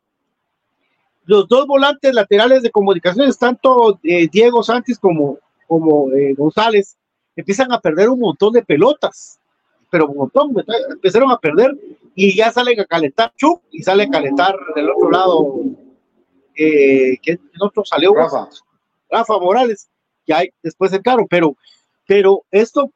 [1.25, 6.97] los dos volantes laterales de comunicaciones, tanto eh, Diego Sánchez como, como eh, González,
[7.35, 9.39] empiezan a perder un montón de pelotas,
[9.89, 10.53] pero un montón,
[10.89, 11.77] empezaron a perder
[12.15, 15.55] y ya salen a calentar Chuck y sale a calentar del otro lado,
[16.55, 18.13] eh, ¿quién quién otro salió?
[18.13, 18.49] Rafa.
[19.09, 19.87] Rafa Morales,
[20.25, 21.55] que hay después el carro, pero,
[22.07, 22.91] pero esto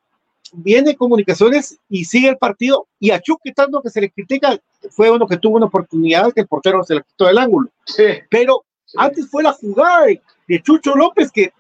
[0.54, 4.58] viene comunicaciones y sigue el partido y a Chuck tanto que se le critica
[4.90, 7.70] fue uno que tuvo una oportunidad que el portero se le quitó del ángulo
[8.30, 8.64] pero
[8.96, 11.52] antes fue la jugada de, Chucho López que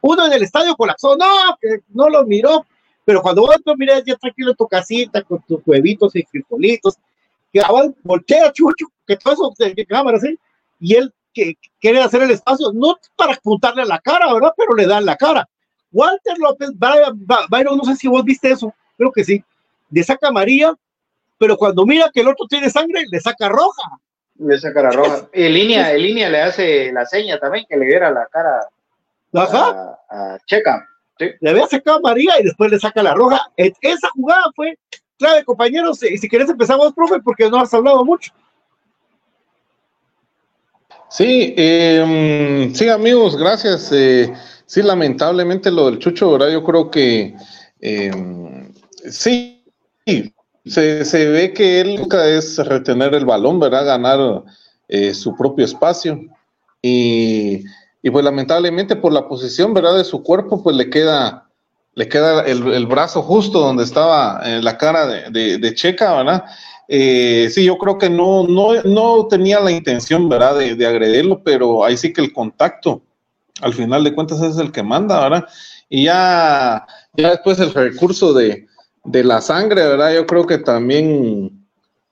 [0.00, 1.26] uno en el estadio colapsó, no,
[1.60, 2.66] que no lo miró,
[3.04, 6.96] pero cuando vos lo miras ya tranquilo en tu casita con tus huevitos y frijolitos,
[7.52, 10.36] que ahora voltea a Chucho, que todo eso de, de cámara, ¿sí?
[10.80, 14.52] Y él que quiere hacer el espacio, no para apuntarle a la cara, ¿verdad?
[14.56, 15.48] Pero le dan la cara.
[15.92, 19.44] Walter López, Byron, no sé si vos viste eso, creo que sí,
[19.90, 20.74] le saca amarilla,
[21.38, 23.82] pero cuando mira que el otro tiene sangre, le saca roja.
[24.38, 25.28] Le saca la roja.
[25.32, 28.66] En línea, en línea le hace la seña también que le diera la cara
[29.34, 29.98] Ajá.
[30.08, 30.86] a, a Checa.
[31.18, 31.30] Sí.
[31.40, 33.40] le había sacado a María y después le saca la roja.
[33.56, 34.78] Esa jugada fue
[35.18, 36.02] clave, compañeros.
[36.02, 38.32] Y si querés empezamos, profe, porque no has hablado mucho.
[41.08, 43.90] Sí, eh, sí, amigos, gracias.
[43.92, 44.32] Eh,
[44.72, 46.50] sí, lamentablemente lo del Chucho, ¿verdad?
[46.50, 47.36] Yo creo que
[47.82, 48.10] eh,
[49.10, 49.62] sí,
[50.64, 53.84] se, se ve que él nunca es retener el balón, ¿verdad?
[53.84, 54.44] Ganar
[54.88, 56.18] eh, su propio espacio.
[56.80, 57.64] Y,
[58.02, 59.98] y pues lamentablemente por la posición, ¿verdad?
[59.98, 61.50] De su cuerpo, pues le queda,
[61.94, 66.16] le queda el, el brazo justo donde estaba eh, la cara de, de, de Checa,
[66.16, 66.44] ¿verdad?
[66.88, 71.42] Eh, sí, yo creo que no, no, no tenía la intención, ¿verdad?, de, de agredirlo,
[71.44, 73.02] pero ahí sí que el contacto,
[73.62, 75.48] al final de cuentas, es el que manda, ¿verdad?
[75.88, 78.66] Y ya, ya después el recurso de,
[79.04, 80.14] de la sangre, ¿verdad?
[80.14, 81.66] Yo creo que también,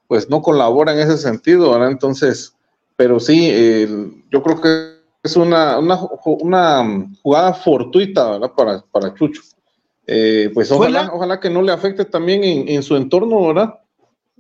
[0.08, 1.90] pues, no colabora en ese sentido, ¿verdad?
[1.90, 2.54] Entonces,
[2.96, 3.86] pero sí,
[4.30, 8.52] yo creo que es una, una, una jugada fortuita, ¿verdad?
[8.56, 9.42] Para, para Chucho.
[10.06, 13.78] Eh, pues ojalá, ojalá que no le afecte también en, en su entorno, ¿verdad?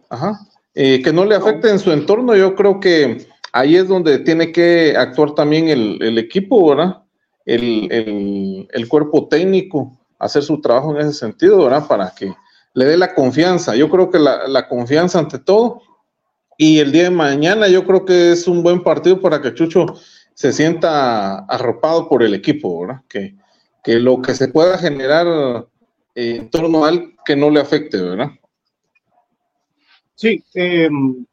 [0.08, 0.40] Ajá.
[0.74, 4.52] Eh, que no le afecte en su entorno, yo creo que ahí es donde tiene
[4.52, 6.99] que actuar también el, el equipo, ¿verdad?
[7.54, 11.86] El, el- el cuerpo técnico, hacer su trabajo en ese sentido, ¿verdad?
[11.88, 12.32] Para que
[12.74, 13.74] le dé la confianza.
[13.76, 15.82] Yo creo que la, la confianza ante todo.
[16.58, 19.86] Y el día de mañana yo creo que es un buen partido para que Chucho
[20.34, 23.02] se sienta arropado por el equipo, ¿verdad?
[23.08, 23.34] Que,
[23.82, 25.26] que lo que se pueda generar
[26.14, 28.28] eh, en torno a él que no le afecte, ¿verdad?
[30.14, 31.24] Sí, em,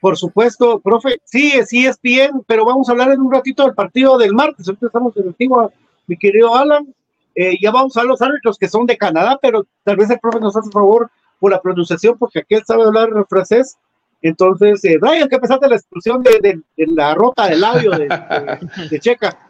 [0.00, 1.20] por supuesto, profe.
[1.24, 4.68] Sí, sí es bien, pero vamos a hablar en un ratito del partido del martes.
[4.68, 5.72] Ahorita estamos en el antiguo,
[6.06, 6.94] mi querido Alan.
[7.34, 10.40] Eh, ya vamos a los árbitros que son de Canadá, pero tal vez el profe
[10.40, 13.76] nos hace favor por la pronunciación, porque aquel sabe hablar francés.
[14.20, 19.47] Entonces, eh, Brian, ¿qué pensaste de la expulsión de, la rota del labio de Checa?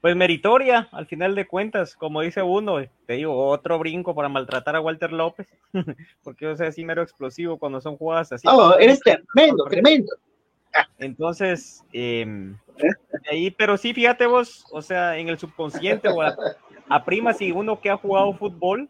[0.00, 4.74] Pues meritoria, al final de cuentas, como dice uno, te digo, otro brinco para maltratar
[4.76, 5.46] a Walter López,
[6.24, 8.48] porque yo sé así mero explosivo cuando son jugadas así.
[8.50, 10.12] Oh, eres tremendo, tremendo.
[10.98, 12.56] Entonces, em,
[13.30, 16.34] ahí, pero sí, fíjate vos, o sea, en el subconsciente o a,
[16.88, 18.88] a prima, si uno que ha jugado fútbol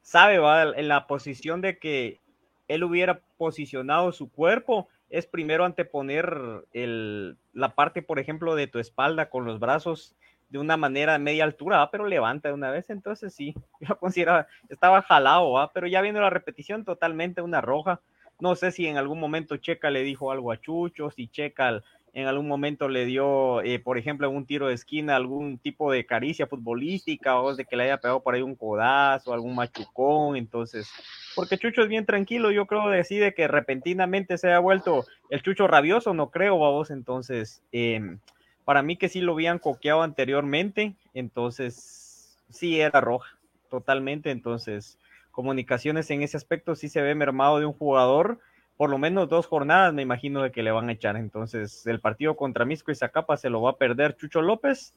[0.00, 2.20] sabe, va, en la posición de que
[2.68, 8.78] él hubiera posicionado su cuerpo, es primero anteponer el, la parte, por ejemplo, de tu
[8.78, 10.16] espalda con los brazos
[10.48, 11.90] de una manera de media altura, ¿va?
[11.90, 15.70] pero levanta de una vez, entonces sí, yo consideraba, estaba jalado, ¿va?
[15.72, 18.00] pero ya viendo la repetición, totalmente una roja.
[18.40, 21.82] No sé si en algún momento Checa le dijo algo a Chucho, si Checa
[22.14, 25.90] en algún momento le dio, eh, por ejemplo, en un tiro de esquina, algún tipo
[25.90, 30.36] de caricia futbolística o de que le haya pegado por ahí un codazo, algún machucón,
[30.36, 30.90] entonces,
[31.34, 35.66] porque Chucho es bien tranquilo, yo creo decide que repentinamente se ha vuelto el Chucho
[35.66, 38.18] rabioso, no creo, vamos, entonces, eh,
[38.66, 43.38] para mí que sí lo habían coqueado anteriormente, entonces, sí era roja,
[43.70, 44.98] totalmente, entonces,
[45.30, 48.38] comunicaciones en ese aspecto sí se ve mermado de un jugador,
[48.82, 51.14] por lo menos dos jornadas me imagino de que le van a echar.
[51.14, 54.92] Entonces, el partido contra Misco y Zacapa se lo va a perder Chucho López,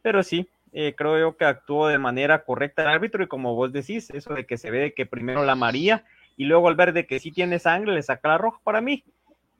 [0.00, 3.70] pero sí, eh, creo yo que actuó de manera correcta el árbitro y como vos
[3.70, 6.06] decís, eso de que se ve que primero la María
[6.38, 9.04] y luego al ver de que sí tiene sangre le saca la roja para mí.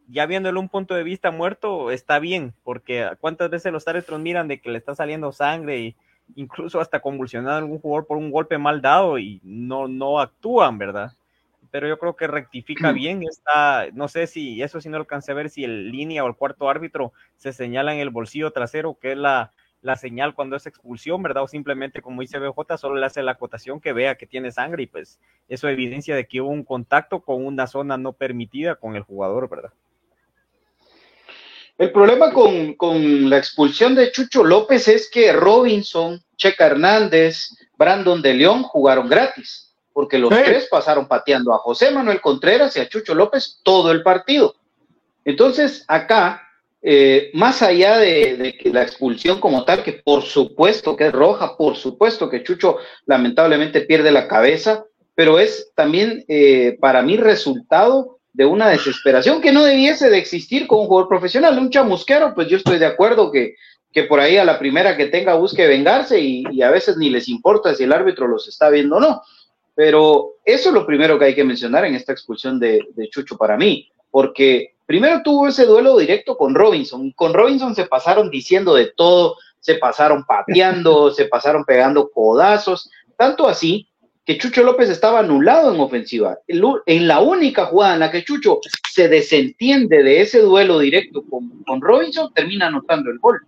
[0.08, 4.48] Ya viéndole un punto de vista muerto, está bien, porque cuántas veces los árbitros miran
[4.48, 5.96] de que le está saliendo sangre y
[6.36, 10.78] incluso hasta convulsionar a algún jugador por un golpe mal dado y no, no actúan,
[10.78, 11.12] ¿verdad?
[11.70, 15.34] Pero yo creo que rectifica bien, está, no sé si eso sí no alcancé a
[15.34, 19.12] ver si el línea o el cuarto árbitro se señala en el bolsillo trasero, que
[19.12, 19.52] es la,
[19.82, 21.44] la señal cuando es expulsión, ¿verdad?
[21.44, 24.84] O simplemente, como dice BJ, solo le hace la acotación que vea que tiene sangre
[24.84, 28.96] y pues eso evidencia de que hubo un contacto con una zona no permitida con
[28.96, 29.72] el jugador, ¿verdad?
[31.78, 38.20] El problema con, con, la expulsión de Chucho López es que Robinson, Checa Hernández, Brandon
[38.20, 39.67] de León jugaron gratis,
[39.99, 40.42] porque los sí.
[40.44, 44.55] tres pasaron pateando a José Manuel Contreras y a Chucho López todo el partido.
[45.24, 46.40] Entonces, acá,
[46.80, 51.12] eh, más allá de, de, que la expulsión como tal, que por supuesto que es
[51.12, 52.76] roja, por supuesto que Chucho
[53.07, 54.84] lamentablemente pierde la cabeza,
[55.16, 60.68] pero es también eh, para mí resultado de una desesperación que no debiese de existir
[60.68, 63.57] con un jugador profesional, un chamusquero, pues yo estoy de acuerdo que,
[63.92, 67.11] que por ahí a la primera que tenga busque vengarse y, y, a veces ni
[67.11, 69.22] les importa si el árbitro los está viendo o no.
[69.78, 73.36] Pero eso es lo primero que hay que mencionar en esta expulsión de, de Chucho
[73.36, 78.28] para mí, porque primero tuvo ese duelo directo con Robinson y con Robinson se pasaron
[78.28, 83.86] diciendo de todo, se pasaron pateando, se pasaron pegando codazos, tanto así
[84.24, 86.38] que Chucho López estaba anulado en ofensiva.
[86.48, 88.58] En la única jugada en la que Chucho
[88.92, 93.42] se desentiende de ese duelo directo con, con Robinson, termina anotando el gol.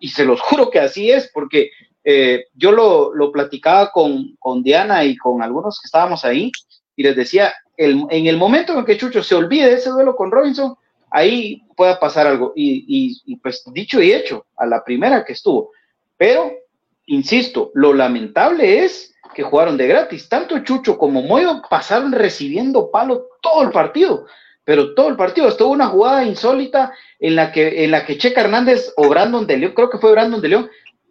[0.00, 1.70] Y se los juro que así es, porque
[2.04, 6.50] eh, yo lo, lo platicaba con, con, Diana y con algunos que estábamos ahí,
[6.96, 10.30] y les decía, en el momento en que Chucho se olvide de ese duelo con
[10.30, 10.76] Robinson,
[11.10, 12.52] ahí pueda pasar algo.
[12.56, 15.70] Y, y, y pues dicho y hecho, a la primera que estuvo.
[16.16, 16.52] Pero,
[17.06, 20.28] insisto, lo lamentable es que jugaron de gratis.
[20.28, 24.26] Tanto Chucho como Moyo pasaron recibiendo palo todo el partido,
[24.64, 25.48] pero todo el partido.
[25.48, 29.58] Estuvo una jugada insólita en la que, en la que Checa Hernández o Brandon de
[29.58, 30.70] León, creo que fue Brandon de León,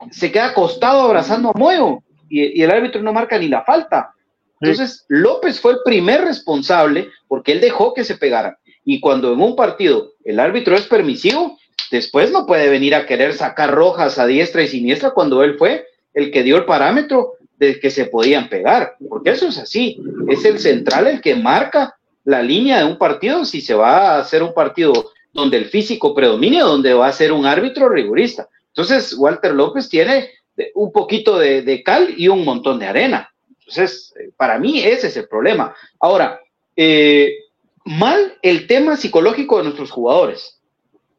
[0.09, 1.99] se queda acostado abrazando a Moyo
[2.29, 4.13] y, y el árbitro no marca ni la falta.
[4.59, 8.55] Entonces, López fue el primer responsable porque él dejó que se pegaran.
[8.85, 11.57] Y cuando en un partido el árbitro es permisivo,
[11.91, 15.85] después no puede venir a querer sacar rojas a diestra y siniestra cuando él fue
[16.13, 20.43] el que dio el parámetro de que se podían pegar, porque eso es así, es
[20.45, 24.41] el central el que marca la línea de un partido si se va a hacer
[24.41, 28.49] un partido donde el físico predomine o donde va a ser un árbitro rigurista.
[28.73, 30.29] Entonces, Walter López tiene
[30.75, 33.33] un poquito de, cal y un montón de arena.
[33.59, 35.75] Entonces, para mí ese es el problema.
[35.99, 36.39] Ahora,
[36.75, 37.35] eh,
[37.85, 40.59] mal el tema psicológico de nuestros jugadores.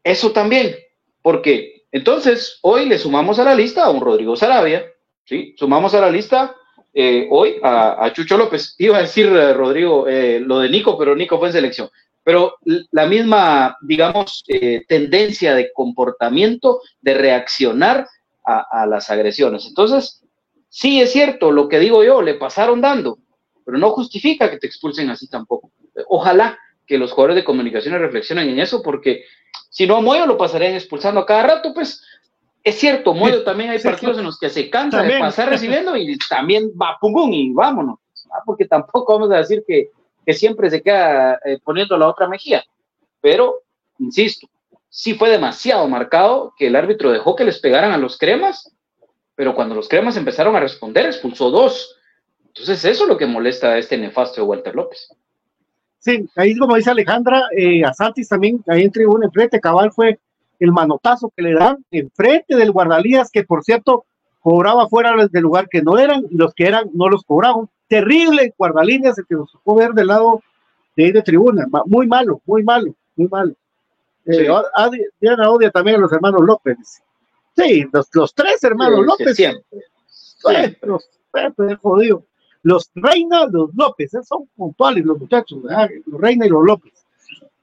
[0.03, 0.75] Eso también,
[1.21, 4.85] porque entonces hoy le sumamos a la lista a un Rodrigo Sarabia,
[5.25, 5.55] ¿sí?
[5.57, 6.55] Sumamos a la lista
[6.93, 8.75] eh, hoy a, a, Chucho López.
[8.77, 11.89] Iba a decir eh, Rodrigo eh, lo de Nico, pero Nico fue en selección.
[12.23, 12.55] Pero
[12.91, 18.07] la misma, digamos, eh, tendencia de comportamiento, de reaccionar
[18.45, 19.65] a, a las agresiones.
[19.67, 20.23] Entonces,
[20.69, 23.19] sí es cierto, lo que digo yo, le pasaron dando,
[23.65, 25.71] pero no justifica que te expulsen así tampoco.
[26.07, 29.23] Ojalá que los jugadores de comunicaciones reflexionen en eso, porque
[29.69, 32.03] si no a Moyo lo pasarían expulsando a cada rato, pues
[32.63, 35.19] es cierto, Moyo también hay partidos en los que se cansa También.
[35.19, 37.99] de pasar recibiendo y también va pum y vámonos,
[38.45, 39.89] porque tampoco vamos a decir que,
[40.25, 42.63] que siempre se queda eh, poniendo la otra mejilla,
[43.21, 43.61] pero
[43.99, 44.47] insisto,
[44.89, 48.75] sí fue demasiado marcado que el árbitro dejó que les pegaran a los cremas,
[49.35, 51.97] pero cuando los cremas empezaron a responder, expulsó dos.
[52.45, 55.09] Entonces, eso es lo que molesta a este nefasto de Walter López.
[55.97, 60.19] Sí, ahí como dice Alejandra, eh, a Santis también, ahí en tribuna enfrente, cabal fue
[60.59, 64.05] el manotazo que le dan enfrente del guardalías, que por cierto
[64.43, 67.67] cobraba fuera del lugar que no eran, y los que eran no los cobraban.
[67.87, 70.41] Terrible guardalíneas el que nos tocó ver del lado
[70.95, 73.53] de ahí de tribuna, muy malo, muy malo, muy malo.
[74.25, 74.47] Eh, Sí.
[74.47, 77.01] a- a- Diana odia también a los hermanos López.
[77.55, 79.35] Sí, los, los tres hermanos Sí, López.
[79.35, 79.63] siempre.
[80.81, 82.23] Los, eh, jodido.
[82.63, 85.89] Los Reina, los López, eh, son puntuales los muchachos, ¿verdad?
[86.05, 86.93] los Reina y los López,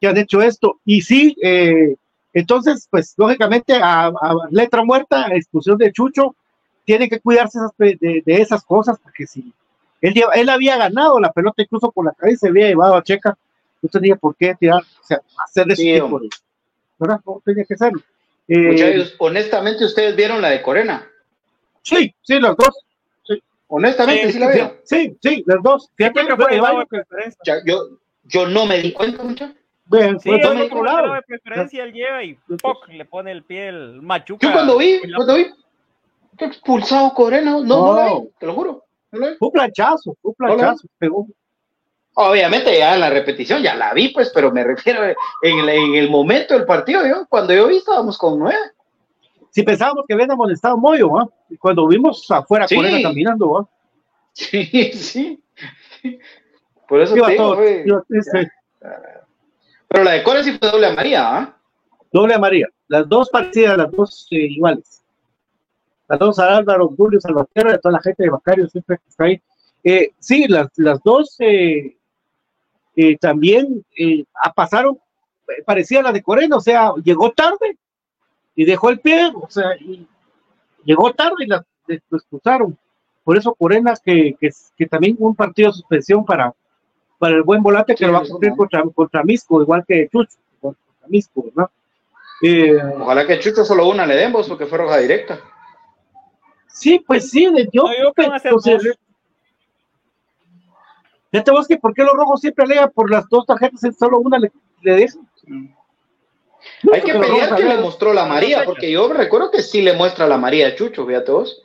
[0.01, 0.79] que han hecho esto.
[0.85, 1.97] Y sí, eh,
[2.33, 6.35] entonces, pues lógicamente a, a letra muerta, a expulsión de Chucho,
[6.91, 9.53] tiene que cuidarse esas de, de esas cosas, porque si
[10.01, 13.03] él, lleva- él había ganado la pelota incluso por la cabeza, se había llevado a
[13.05, 13.39] Checa,
[13.81, 16.29] no tenía por qué tirar, o sea, hacerle ese Sí, tipo de-
[16.99, 17.21] ¿verdad?
[17.25, 18.01] No tenía que hacerlo.
[18.49, 21.07] Eh, Muchachos, honestamente, ¿ustedes vieron la de Corena?
[21.83, 22.85] sí, sí, los dos.
[23.69, 24.73] Honestamente, sí, la vieron.
[24.83, 25.91] Sí, sí, los dos.
[25.95, 27.41] Fíjate Creo que fue que- preferencia.
[27.45, 27.85] Ya, yo,
[28.25, 29.55] yo no me di cuenta, muchachos.
[29.87, 31.15] Vean, Sí, otro lado.
[31.15, 32.89] de preferencia, él llega y ¡poc!
[32.89, 34.45] le pone el pie el machuca.
[34.45, 35.47] Yo cuando vi, cuando vi,
[36.49, 38.85] expulsado Corena, no, no, la vi, te lo juro.
[39.13, 39.37] no la vi.
[39.37, 40.89] Fue un planchazo, fue un planchazo.
[40.99, 41.27] Pegó.
[42.15, 45.95] Obviamente ya en la repetición ya la vi, pues, pero me refiero en el, en
[45.95, 48.59] el momento del partido, yo, cuando yo vi estábamos con nueve.
[49.51, 51.29] Si pensábamos que habían molestado a Moyo, ¿ah?
[51.59, 52.77] Cuando vimos afuera Sí.
[52.77, 53.69] Corena caminando, ¿ah?
[54.33, 55.43] Sí, sí.
[56.89, 58.51] Por eso Iba te digo, todo, fue- iba- este,
[59.89, 61.57] Pero la de Corena sí fue doble amarilla, ¿ah?
[62.13, 62.67] doble amarilla.
[62.89, 65.00] Las dos parecidas, las dos eh, iguales.
[66.11, 69.41] Las dos a Álvaro, Julio, Salvatierra, toda la gente de Bacario siempre que está ahí.
[69.85, 71.97] Eh, sí, las, las dos eh,
[72.97, 73.85] eh, también
[74.43, 74.99] a- pasaron,
[75.65, 77.79] parecía la de Corena, o sea, llegó tarde
[78.57, 80.05] y dejó el pie, o sea, y
[80.85, 82.77] llegó tarde y la, le- lo expulsaron.
[83.23, 86.53] Por eso Corena, que, que, que también un partido de suspensión para,
[87.21, 90.09] para el buen volante que Sí, lo va a cumplir contra, contra Misco, igual que
[90.11, 91.71] Chucho, contra Misco, ¿verdad?
[92.99, 95.39] Ojalá que Chucho solo una le den vos, porque fue roja directa.
[96.73, 98.85] Sí, pues sí, de- yo, No, yo creo que van a ser pues, dos.
[98.87, 98.95] eh,
[101.31, 104.19] Fíjate vos que por qué los rojos siempre alegan por las dos tarjetas y solo
[104.19, 104.51] una le,
[104.83, 105.29] le dejan.
[106.93, 110.27] Hay que pelear que le mostró la María, porque yo recuerdo que sí le muestra
[110.27, 111.63] la María a Chucho, fíjate vos.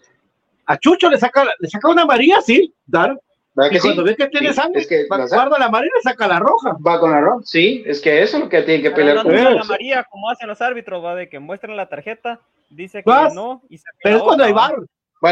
[0.68, 3.20] A Chucho le saca, le saca una María, sí, claro.
[3.56, 3.88] ¿Verdad Y que sí?
[3.88, 5.44] cuando ve que tiene Sí, sangre, es que va- la saca.
[5.44, 6.78] guarda la María y le saca la roja.
[6.86, 7.42] Va con la roja.
[7.46, 10.48] Sí, es que eso es lo que tiene que pelear con la María, como hacen
[10.48, 14.18] los árbitros, va de que muestran la tarjeta, dice que Vas, no y saca Pero
[14.18, 14.76] es cuando hay bar.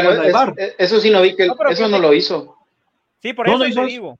[0.02, 0.54] Bueno, hay es- VAR.
[0.56, 2.56] es- eso sí no vi que No, eso no lo hizo.
[3.20, 4.18] Sí, por No, eso no hizo te digo.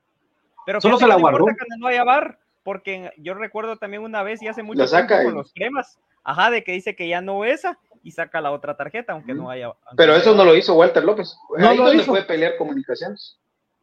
[0.67, 1.45] Pero Solo se la no guardó.
[1.45, 5.23] cuando no haya bar, porque yo recuerdo también una vez y hace mucho saca tiempo
[5.23, 8.51] y- con los cremas, ajá, de que dice que ya no esa y saca la
[8.53, 9.67] otra tarjeta, aunque no haya.
[9.67, 11.37] aunque Pero no eso haya no lo hizo Walter López.
[11.59, 12.11] No Ahí lo donde hizo.
[12.13, 13.39] fue pelear comunicaciones.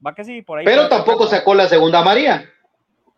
[0.05, 0.65] Va que sí, por ahí.
[0.65, 2.49] Pero tampoco sacó la segunda María.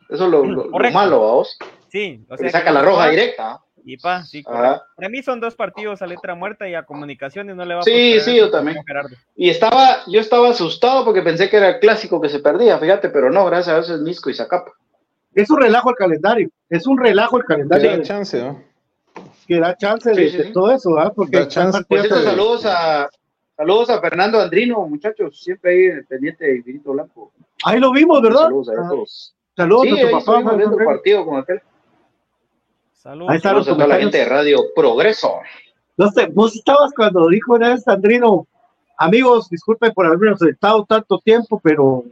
[0.09, 1.57] Eso es lo, lo- lo malo, vos.
[1.87, 2.49] Sí, o Le sea.
[2.51, 3.61] saca que la no roja directa.
[3.85, 4.83] Y pa, sí, correcto.
[4.95, 7.83] Para mí son dos partidos a letra muerta y a comunicaciones no le va a
[7.83, 8.77] Sí, sí, yo también.
[9.35, 13.09] Y estaba, yo estaba asustado porque pensé que era el clásico que se perdía, fíjate,
[13.09, 14.71] pero no, gracias a Dios es Misco y Zacapa.
[15.35, 16.49] Es un relajo el calendario.
[16.69, 18.61] Es un relajo el Le calendario da de- chance, ¿no?
[19.47, 20.53] que da chance de, Sí, sí, de sí.
[20.53, 21.11] todo eso, ¿ah?
[21.13, 21.83] Porque Da chance.
[22.23, 23.09] saludos a
[23.57, 27.31] saludos a Fernando Andrino, muchachos, siempre ahí en el pendiente de Infinito Blanco.
[27.65, 28.43] Ahí lo vimos, ¿verdad?
[28.43, 29.35] Saludos a Ah, todos.
[29.55, 30.49] Saludos Sí, a tu papá.
[30.51, 30.69] Andrés.
[30.85, 31.61] partido con aquel.
[33.03, 33.31] Saludos.
[33.31, 35.33] Ahí está Saludos los a toda la gente de Radio Progreso.
[35.97, 38.47] No sé, vos estabas cuando dijo una vez Sandrino,
[38.97, 42.05] amigos, disculpen por habernos estado tanto tiempo, pero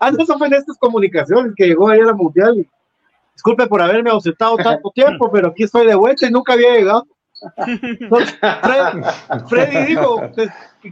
[0.00, 2.56] ah, no, eso fue en estas comunicaciones que llegó ahí a la mundial.
[2.56, 2.66] y,
[3.34, 7.06] Disculpe por haberme ausentado tanto tiempo, pero aquí estoy de vuelta y nunca había llegado.
[7.66, 10.48] Entonces, Fred- Freddy dijo que,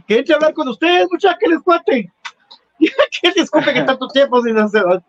[0.07, 2.11] que entre a hablar con ustedes, muchachos, que les cuente.
[2.77, 4.55] que disculpe que tanto tiempo sin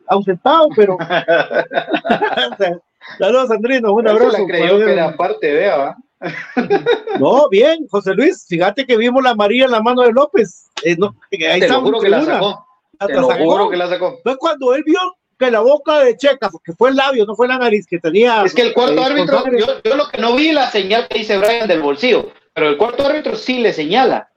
[0.09, 0.97] ausentado, pero.
[3.19, 4.39] Saludos, Sandrino, un abrazo.
[4.39, 5.97] la creyó que era parte, vea, ¿va?
[7.21, 10.71] No, bien, José Luis, fíjate que vimos la María en la mano de López.
[10.83, 12.67] Eh, no, que ahí Te lo juro que la sacó.
[12.99, 13.45] Te lo sacó.
[13.45, 14.15] juro que la sacó.
[14.17, 14.99] Entonces, cuando él vio
[15.39, 18.43] que la boca de Checa, porque fue el labio, no fue la nariz que tenía.
[18.45, 21.19] Es que el cuarto eh, árbitro, yo, yo lo que no vi la señal que
[21.19, 24.31] dice Brian del bolsillo, pero el cuarto árbitro sí le señala.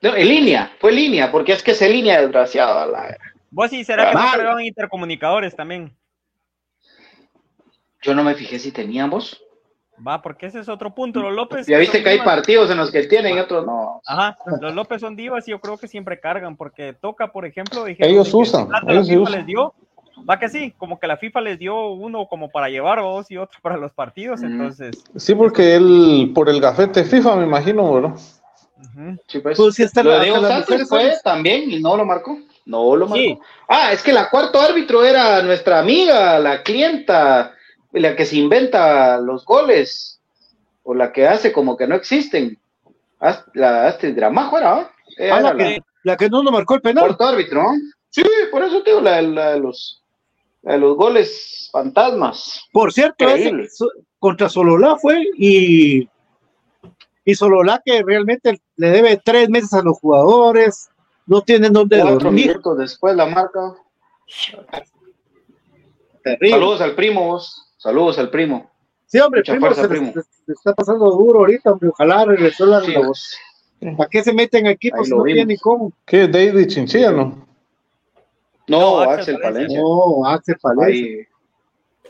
[0.00, 2.90] No, en línea, fue en línea, porque es que es en línea, desgraciado.
[2.90, 3.16] la-
[3.50, 5.92] Vos sí, será que no intercomunicadores también.
[8.06, 9.42] Yo no me fijé si teníamos.
[10.06, 11.20] Va, porque ese es otro punto.
[11.20, 11.66] Los López.
[11.66, 14.00] Ya viste que hay partidos en los que tienen y otros no.
[14.06, 17.84] Ajá, los López son divas y yo creo que siempre cargan, porque toca, por ejemplo,
[17.84, 19.32] dijeron Ellos usan, ellos la FIFA usan.
[19.32, 19.74] les dio,
[20.28, 23.38] va que sí, como que la FIFA les dio uno como para llevar dos y
[23.38, 28.10] otro para los partidos, entonces, Sí, porque él, por el gafete FIFA, me imagino, ¿verdad?
[28.10, 29.16] ujú.
[29.26, 29.56] Sí, pues.
[29.56, 32.38] Pues sí, hasta lo la- de fue también y no lo marcó.
[32.66, 33.22] No lo marcó.
[33.22, 33.38] Sí.
[33.68, 37.55] Ah, es que la cuarto árbitro era nuestra amiga, la clienta,
[37.92, 40.20] la que se inventa los goles,
[40.82, 42.58] o la que hace como que no existen.
[43.54, 44.92] La Astrid Gramajo era, ¿ah?
[45.16, 47.16] Ella Ah, era la, que, la que no nos marcó el penal.
[47.18, 47.72] árbitro, ¿no?
[48.10, 50.02] Sí, por eso digo, la, la de los,
[50.62, 52.66] la de los goles fantasmas.
[52.72, 53.68] Por cierto, ese-
[54.18, 56.08] contra Sololá fue y,
[57.24, 60.88] y Sololá que realmente le debe tres meses a los jugadores,
[61.26, 62.48] no tienen dónde Cuatro dormir.
[62.48, 63.74] minutos después la marca.
[66.22, 66.50] Terrible.
[66.50, 67.65] Saludos al primo, vos.
[67.86, 68.68] Saludos al primo.
[69.06, 70.06] Sí, hombre, Mucha primo, fuerza, se primo.
[70.06, 71.90] les- les- les está pasando duro ahorita, hombre.
[71.90, 72.80] Ojalá regresó la.
[72.80, 73.38] Sí, vos.
[73.96, 74.90] ¿Para qué se meten aquí?
[74.90, 75.92] Pues no tienen ni cómo.
[76.04, 76.26] ¿Qué?
[76.26, 77.46] David Chinchilla, ¿no?
[78.66, 79.80] No, No, Axel, Axel Palencia.
[79.80, 81.04] No, Axel Palencia.
[81.06, 81.26] Ahí,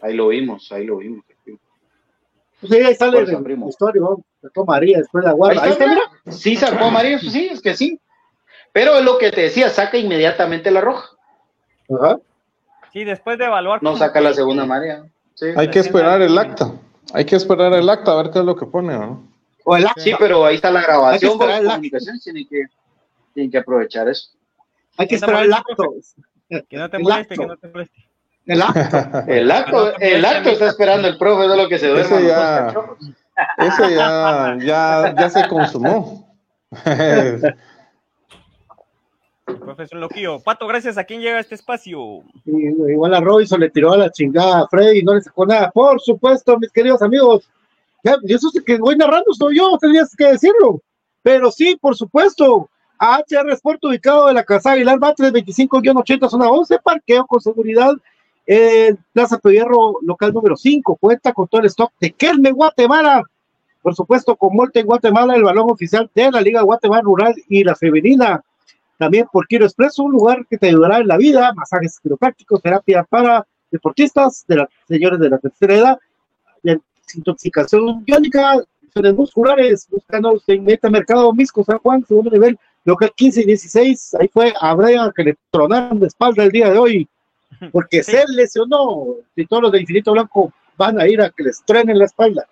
[0.00, 1.22] ahí lo vimos, ahí lo vimos.
[2.58, 3.68] Pues ahí sale Fuerza, la primo.
[3.68, 4.02] historia.
[4.40, 5.60] Sacó María, después la guarda.
[5.60, 6.00] Ahí Ahí está, mira.
[6.30, 8.00] Sí sacó a María, sí, es que sí.
[8.72, 11.10] Pero es lo que te decía, saca inmediatamente la roja.
[11.94, 12.18] Ajá.
[12.94, 13.82] sí, después de evaluar.
[13.82, 15.04] No saca la segunda María.
[15.36, 16.72] Sí, Hay que esperar el acta.
[17.12, 19.22] Hay que esperar el acta a ver qué es lo que pone, ¿no?
[19.64, 20.00] O el acta.
[20.00, 21.32] Sí, pero ahí está la Hay que grabación.
[21.32, 21.74] esperar vos, el acta.
[21.76, 22.62] comunicaciones tienen que,
[23.34, 24.30] tienen que aprovechar eso.
[24.96, 25.94] Hay que esperar el acto.
[26.48, 27.42] Que no te El moleste, acto.
[27.42, 28.02] que no te moleste.
[28.46, 29.18] El acto.
[29.26, 32.16] El acto, el acto está esperando el profe, de lo que se duerme.
[32.16, 32.74] Ese ya,
[33.58, 36.32] ese ya, ya, ya se consumó.
[39.66, 40.38] Profesor Loquillo.
[40.38, 42.22] Pato, gracias a quién llega a este espacio.
[42.44, 45.72] Igual a Robinson le tiró a la chingada a Freddy no le sacó nada.
[45.72, 47.50] Por supuesto, mis queridos amigos.
[48.04, 50.80] Ya, eso es que voy narrando, soy yo, tenías que decirlo.
[51.20, 52.70] Pero sí, por supuesto.
[53.00, 57.92] HR Sport ubicado de la Casa Aguilar Batres 25-80 zona 11, parqueo con seguridad.
[58.46, 63.24] Eh, Plaza Pedierro, local número 5, cuenta con todo el stock de Kelme Guatemala.
[63.82, 67.74] Por supuesto, con Molten Guatemala, el balón oficial de la Liga Guatemala Rural y la
[67.74, 68.44] Femenina.
[68.98, 73.04] También por Quiero Expreso, un lugar que te ayudará en la vida, masajes quiroprácticos, terapia
[73.04, 75.98] para deportistas, de las señores de la tercera edad,
[76.62, 83.44] desintoxicación iónica, lesiones musculares, búscanos en Metamercado Misco San Juan, segundo nivel, local 15 y
[83.46, 87.08] 16, ahí fue a Brian que le tronaron de espalda el día de hoy,
[87.72, 88.12] porque Sí.
[88.12, 91.98] se lesionó, y todos los de Infinito Blanco van a ir a que les truenen
[91.98, 92.46] la espalda.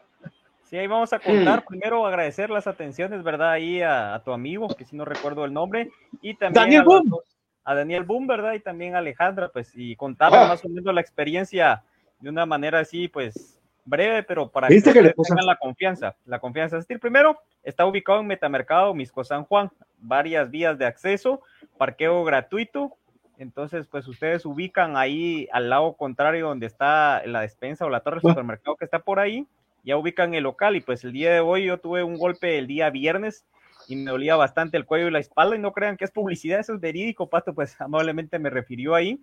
[0.74, 1.60] Sí, ahí vamos a contar.
[1.62, 1.66] Mm.
[1.68, 3.52] Primero agradecer las atenciones, ¿verdad?
[3.52, 5.92] Ahí a, a tu amigo, que si no recuerdo el nombre.
[6.20, 7.08] Y también Daniel a, Boom.
[7.10, 8.54] dos- a Daniel Boom, ¿verdad?
[8.54, 10.48] Y también a Alejandra, pues, y contarles Ah.
[10.48, 11.84] más o menos la experiencia
[12.18, 16.16] de una manera así, pues, breve, pero para ¿Viste que le tengan la confianza.
[16.24, 16.76] La confianza.
[16.76, 21.40] Es decir, primero, está ubicado en Metamercado Misco San Juan, varias vías de acceso,
[21.78, 22.96] parqueo gratuito.
[23.38, 28.16] Entonces, pues ustedes ubican ahí al lado contrario donde está la despensa o la torre
[28.16, 28.32] del Ah.
[28.32, 29.46] supermercado que está por ahí,
[29.84, 32.66] ya ubican el local y pues el día de hoy yo tuve un golpe el
[32.66, 33.44] día viernes
[33.86, 36.60] y me dolía bastante el cuello y la espalda y no crean que es publicidad,
[36.60, 39.20] eso es verídico, Pato pues amablemente me refirió ahí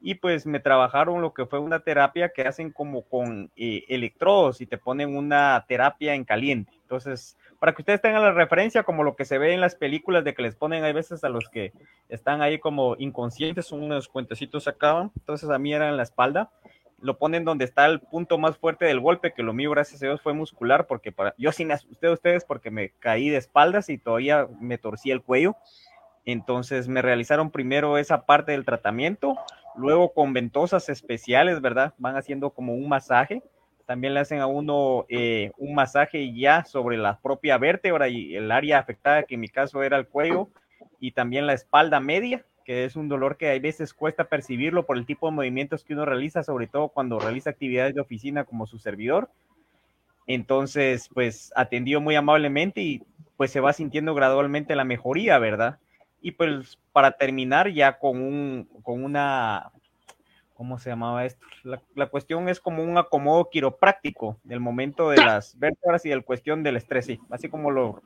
[0.00, 4.60] y pues me trabajaron lo que fue una terapia que hacen como con eh, electrodos
[4.60, 6.72] y te ponen una terapia en caliente.
[6.82, 10.22] Entonces, para que ustedes tengan la referencia como lo que se ve en las películas
[10.22, 11.72] de que les ponen hay veces a los que
[12.08, 16.50] están ahí como inconscientes, unos cuentecitos acá, entonces a mí era en la espalda
[17.00, 20.06] lo ponen donde está el punto más fuerte del golpe, que lo mío, gracias a
[20.06, 23.36] Dios, fue muscular, porque para, yo sí me asusté de ustedes porque me caí de
[23.36, 25.56] espaldas y todavía me torcí el cuello.
[26.24, 29.36] Entonces me realizaron primero esa parte del tratamiento,
[29.76, 31.94] luego con ventosas especiales, ¿verdad?
[31.98, 33.42] Van haciendo como un masaje.
[33.84, 38.50] También le hacen a uno eh, un masaje ya sobre la propia vértebra y el
[38.50, 40.48] área afectada, que en mi caso era el cuello,
[40.98, 44.98] y también la espalda media, que es un dolor que a veces cuesta percibirlo por
[44.98, 48.66] el tipo de movimientos que uno realiza, sobre todo cuando realiza actividades de oficina como
[48.66, 49.30] su servidor.
[50.26, 53.04] Entonces, pues atendió muy amablemente y
[53.36, 55.78] pues se va sintiendo gradualmente la mejoría, ¿verdad?
[56.20, 59.70] Y pues para terminar ya con un, con una,
[60.54, 61.46] ¿cómo se llamaba esto?
[61.62, 66.24] La, la cuestión es como un acomodo quiropráctico del momento de las vértebras y del
[66.24, 68.02] cuestión del estrés, sí, así como lo,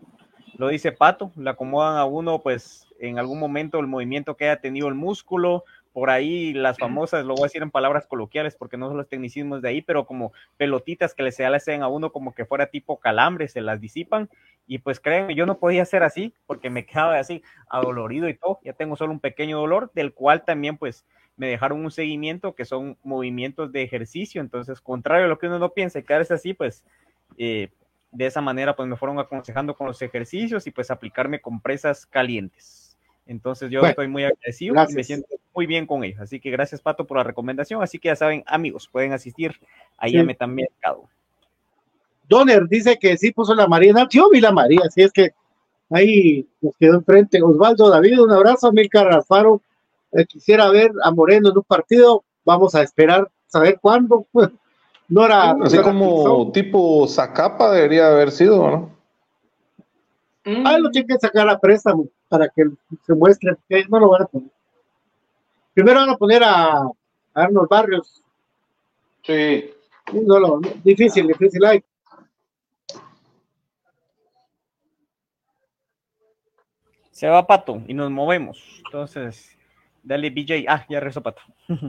[0.60, 4.60] lo dice Pato, le acomodan a uno pues en algún momento el movimiento que haya
[4.60, 8.76] tenido el músculo, por ahí las famosas, lo voy a decir en palabras coloquiales porque
[8.76, 12.12] no son los tecnicismos de ahí, pero como pelotitas que le se hacen a uno
[12.12, 14.28] como que fuera tipo calambre, se las disipan.
[14.66, 18.60] Y pues créanme, yo no podía hacer así porque me quedaba así adolorido y todo,
[18.62, 21.06] ya tengo solo un pequeño dolor del cual también pues
[21.38, 25.58] me dejaron un seguimiento que son movimientos de ejercicio, entonces contrario a lo que uno
[25.58, 26.84] no piensa quedarse así pues
[27.38, 27.70] eh,
[28.12, 32.98] de esa manera pues me fueron aconsejando con los ejercicios y pues aplicarme compresas calientes.
[33.26, 36.20] Entonces yo Bueno, estoy muy agradecido y me siento muy bien con ellos.
[36.20, 37.82] Así que gracias Pato por la recomendación.
[37.82, 39.54] Así que ya saben, amigos, pueden asistir
[39.98, 40.18] ahí Sí.
[40.18, 41.08] a Metamercado.
[42.28, 44.08] Donner dice que sí puso la María alto.
[44.10, 45.30] Yo vi la María, así es que
[45.90, 47.42] ahí nos quedó enfrente.
[47.42, 48.72] Osvaldo David, un abrazo.
[48.72, 49.60] Milcar Alfaro,
[50.12, 52.24] eh, quisiera ver a Moreno en un partido.
[52.44, 54.26] Vamos a esperar, saber cuándo.
[55.10, 55.50] No era.
[55.50, 58.90] Así no era como tipo Zacapa debería haber sido, ¿no?
[60.64, 62.64] Ah, lo tienen que sacar a préstamo para que
[63.06, 63.56] se muestre.
[63.68, 64.50] que no lo van a poner.
[65.74, 66.92] Primero van a poner a, a
[67.34, 68.22] Arnold Barrios.
[69.22, 69.70] Sí.
[70.12, 71.64] No, lo, difícil, difícil.
[71.64, 71.84] Ay,
[77.20, 78.80] Se va Pato y nos movemos.
[78.86, 79.58] Entonces,
[80.02, 80.64] dale BJ.
[80.66, 81.42] Ah, ya rezó Pato.
[81.68, 81.84] ahí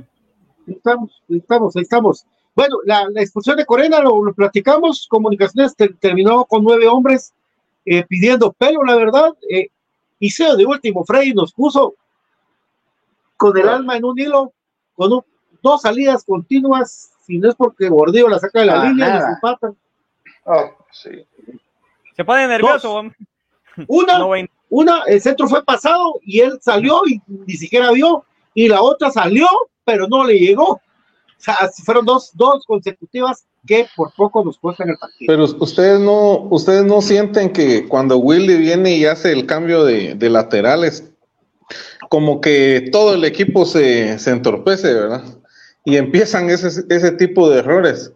[0.68, 2.28] estamos, ahí estamos, ahí estamos.
[2.56, 5.08] Bueno, la, la expulsión de Corena lo, lo platicamos.
[5.10, 7.34] Comunicaciones ter- terminó con nueve hombres
[7.86, 9.30] eh, pidiendo pelo, la verdad.
[9.50, 9.68] Eh,
[10.20, 11.96] Iseo de último, Freddy nos puso
[13.38, 14.54] con el alma en un hilo,
[14.96, 15.26] con un-
[15.62, 17.12] dos salidas continuas.
[17.26, 19.20] Si no es porque Gordillo la saca de la Ah, línea, nada.
[19.20, 19.78] les empatan.
[20.46, 21.10] Oh, sí.
[22.16, 23.04] Se pone nervioso.
[23.88, 24.32] Una, No
[24.70, 29.10] una, el centro fue pasado y él salió y ni siquiera vio, y la otra
[29.12, 29.48] salió,
[29.86, 30.82] pero no le llegó.
[31.42, 35.28] Sea, fueron dos, dos consecutivas que por poco nos cuestan el partido.
[35.28, 40.16] Pero ustedes no, ustedes no sienten que cuando Willy viene y hace el cambio de,
[40.16, 41.12] de laterales,
[42.10, 45.24] como que todo el equipo se, se entorpece, ¿verdad?
[45.86, 48.12] Y empiezan ese, ese tipo de errores.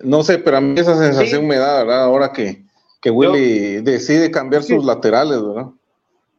[0.00, 2.04] No sé, pero a mí esa sensación me da, ¿verdad?
[2.04, 2.64] Ahora que,
[3.02, 5.66] que Willy decide cambiar sus laterales, ¿verdad?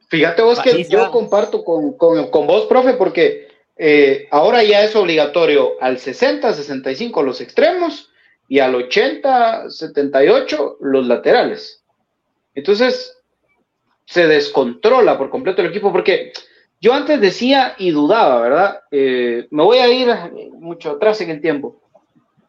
[0.08, 0.92] Fíjate vos que Batista.
[0.92, 3.49] yo comparto con, con, con vos, profe, porque
[3.82, 8.12] eh, ahora ya es obligatorio al 60, 65 los extremos
[8.50, 11.82] y al 80, 78 los laterales.
[12.54, 13.18] Entonces,
[14.04, 16.34] se descontrola por completo el equipo, porque
[16.82, 18.82] yo antes decía y dudaba, ¿verdad?
[18.92, 20.10] Eh, me voy a ir
[20.56, 21.82] mucho atrás en el tiempo.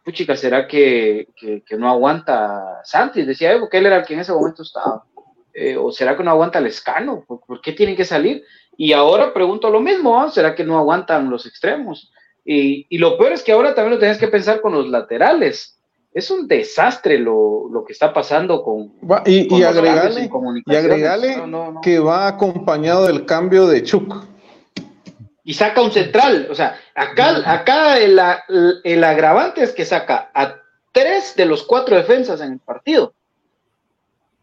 [0.05, 1.29] Puchica, ¿será que,
[1.79, 3.25] no aguanta Santis?
[3.25, 5.05] Decía yo, porque él era el que en ese momento estaba.
[5.55, 7.25] Eh, ¿O será que no aguanta Lescano?
[7.25, 8.43] ¿Por, por qué tienen que salir?
[8.83, 10.31] Y ahora pregunto lo mismo, ¿ah?
[10.31, 12.11] ¿será que no aguantan los extremos?
[12.47, 15.79] Y, y lo peor es que ahora también lo tenés que pensar con los laterales.
[16.15, 19.77] Es un desastre lo, lo que está pasando con, Va, y, con y los
[20.25, 20.29] y
[21.37, 21.81] No, no, no.
[21.83, 24.25] que va acompañado del cambio de Chuck.
[25.45, 26.49] y saca un central.
[26.51, 28.19] O sea, acá, acá el,
[28.49, 30.55] el- el agravante es que saca a
[30.91, 33.13] tres de los cuatro defensas en el partido.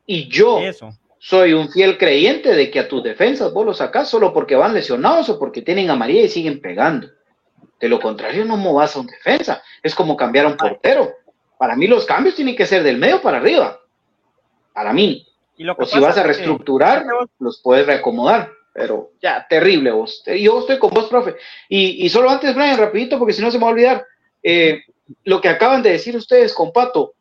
[0.06, 0.92] Y yo Eso.
[1.30, 4.74] Soy un fiel creyente de que a tus defensas vos los sacás solo porque van
[4.74, 7.10] lesionados o porque tienen amarilla y siguen pegando.
[7.82, 9.62] De lo contrario, no movas a un defensa.
[9.84, 11.12] Es como cambiar a un portero.
[11.58, 13.78] Para mí los cambios tienen que ser del medio para arriba.
[14.74, 15.28] Para mí.
[15.58, 17.06] Y lo que O si vas a que- reestructurar,
[17.40, 18.50] los puedes reacomodar.
[18.74, 20.24] Pero ya, terrible vos.
[20.26, 21.36] Yo estoy con vos, profe.
[21.68, 24.06] Y, y solo antes, Brian, rapidito, porque si no se me va a olvidar.
[24.44, 24.82] eh,
[25.24, 27.16] lo que acaban de decir ustedes con Pato.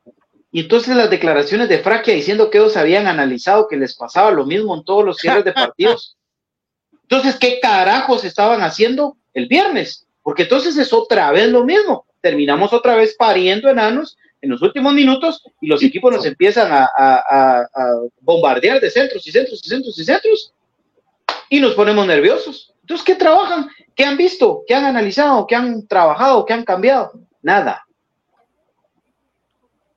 [0.53, 4.47] Y entonces las declaraciones de Fraquia diciendo que ellos habían analizado que les pasaba lo
[4.47, 6.17] mismo en todos los cierres de partidos.
[7.03, 10.07] Entonces, ¿qué carajos estaban haciendo el viernes?
[10.23, 12.07] Porque entonces es otra vez lo mismo.
[12.21, 16.85] Terminamos otra vez pariendo enanos en los últimos minutos y los equipos nos empiezan a,
[16.97, 17.87] a- a- a
[18.21, 20.53] bombardear de centros y centros y centros y centros
[21.49, 22.73] y nos ponemos nerviosos.
[22.81, 23.69] Entonces, ¿qué trabajan?
[23.95, 24.63] ¿Qué han visto?
[24.67, 25.47] ¿Qué han analizado?
[25.47, 26.45] ¿Qué han trabajado?
[26.45, 27.13] ¿Qué han cambiado?
[27.43, 27.86] Nada.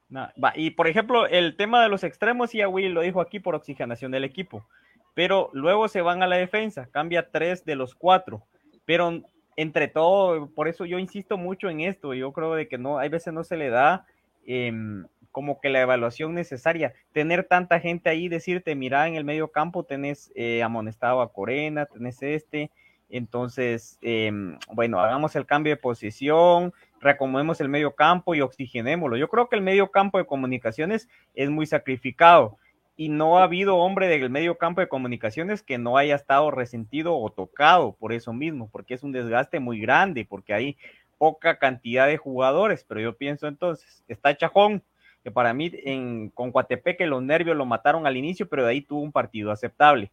[0.10, 3.39] Na- va, Y por ejemplo, el tema de los extremos, ya Will lo dijo aquí
[3.39, 4.66] por oxigenación del equipo,
[5.14, 8.43] pero luego se van a la defensa, cambia tres de los cuatro,
[8.86, 9.22] pero
[9.55, 13.10] entre todo, por eso yo insisto mucho en esto, yo creo de que no, hay
[13.10, 14.05] veces no se le da
[14.45, 19.49] em, como que la evaluación necesaria, tener tanta gente ahí, decirte, mira, en el medio
[19.49, 22.72] campo tenés eh, amonestado a Corena, tenés este,
[23.10, 29.18] entonces, em, bueno, hagamos el cambio de posición, reacomodemos el medio campo y oxigenémoslo.
[29.18, 32.58] Yo creo que el medio campo de comunicaciones es muy sacrificado
[33.00, 37.16] y no ha habido hombre del medio campo de comunicaciones que no haya estado resentido
[37.16, 40.78] o tocado por eso mismo, porque es un desgaste muy grande, porque hay
[41.18, 44.84] poca cantidad de jugadores, pero yo pienso entonces, está Chajón,
[45.24, 48.82] que para mí en, con Coatepeque los nervios lo mataron al inicio, pero de ahí
[48.82, 50.12] tuvo un partido aceptable.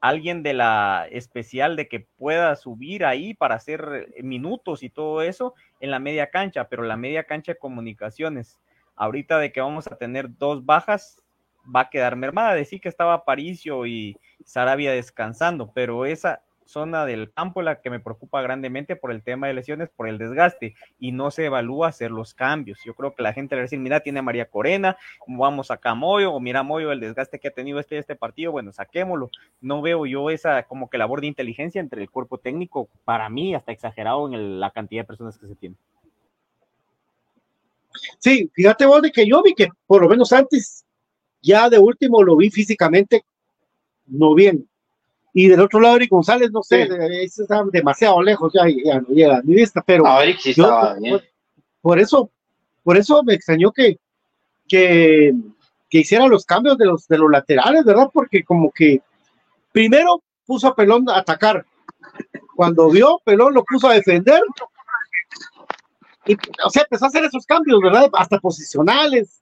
[0.00, 5.54] Alguien de la especial de que pueda subir ahí para hacer minutos y todo eso
[5.80, 8.60] en la media cancha, pero la media cancha de comunicaciones,
[8.96, 11.22] ahorita de que vamos a tener dos bajas,
[11.74, 12.54] va a quedar mermada.
[12.54, 17.98] Decir que estaba Paricio y Sarabia descansando, pero esa zona del campo la que me
[17.98, 22.10] preocupa grandemente por el tema de lesiones, por el desgaste, y no se evalúa hacer
[22.10, 22.78] los cambios.
[22.84, 25.70] Yo creo que la gente le va a decir, mira, tiene a María Corena, vamos
[25.70, 28.70] acá a Moyo, o mira Moyo, el desgaste que ha tenido este, este partido, bueno,
[28.72, 29.30] saquémoslo.
[29.62, 33.54] No veo yo esa como que labor de inteligencia entre el cuerpo técnico, para mí,
[33.54, 35.76] hasta exagerado en la cantidad de personas que se tiene.
[38.18, 40.84] Sí, fíjate vos de que yo vi que por lo menos antes,
[41.40, 43.24] ya de último lo vi físicamente
[44.06, 44.68] no bien.
[45.40, 47.42] Y del otro lado, Eric González, no sé, Sí.
[47.42, 50.64] está demasiado lejos, ya, ya no llega a mi vista, pero No, Eric sí yo-
[50.64, 51.12] estaba bien.
[51.12, 51.22] por,
[51.80, 52.28] por eso,
[52.82, 53.98] por eso me extrañó que,
[54.66, 55.32] que,
[55.88, 58.10] que hiciera los cambios de los, de los laterales, ¿verdad?
[58.12, 59.00] Porque como que
[59.70, 61.64] primero puso a Pelón a atacar.
[62.56, 64.42] Cuando vio, Pelón lo puso a defender.
[66.26, 66.34] Y,
[66.64, 68.10] o sea, empezó a hacer esos cambios, ¿verdad?
[68.14, 69.40] Hasta posicionales.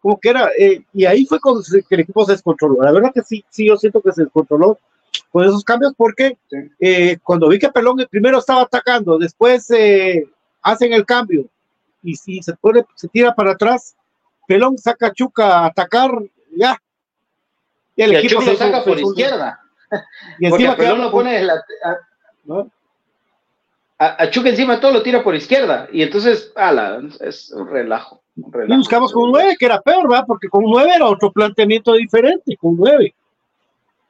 [0.00, 2.82] Como que era, eh, y ahí fue cuando el equipo se descontroló.
[2.82, 4.78] La verdad que sí, sí, yo siento que se descontroló
[5.30, 6.36] con esos cambios porque
[6.80, 10.28] eh, cuando vi que Pelón primero estaba atacando, después eh,
[10.62, 11.44] hacen el cambio
[12.02, 13.96] y si se pone, se tira para atrás,
[14.46, 16.10] Pelón saca a Chuca a atacar,
[16.56, 16.80] ya.
[17.96, 19.60] Y el equipo se- saca por izquierda.
[20.40, 21.96] Y Porque encima a Pelón lo pone la- a,
[22.44, 22.70] ¿no?
[23.98, 25.88] a, a Chuck encima todo lo tira por izquierda.
[25.92, 28.20] Y entonces, ala, es un relajo.
[28.36, 30.24] un Y buscamos con un 9, que era peor, ¿verdad?
[30.26, 33.14] Porque con un 9 era otro planteamiento diferente, con un 9.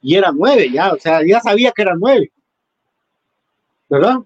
[0.06, 2.30] Y era 9 ya, o sea, ya sabía que era 9.
[3.88, 4.16] ¿Verdad?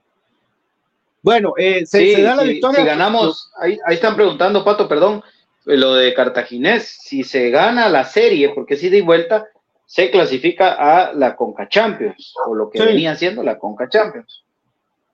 [1.22, 2.81] Bueno, eh, se, Sí, se da la sí, victoria.
[2.81, 5.22] Si ganamos, ahí, ahí están preguntando, Pato, perdón,
[5.66, 9.47] eh, lo de Cartaginés, si se gana la serie, porque si de vuelta,
[9.87, 12.85] se clasifica a la Conca Champions, o lo que Sí.
[12.85, 14.43] venía siendo la Conca Champions.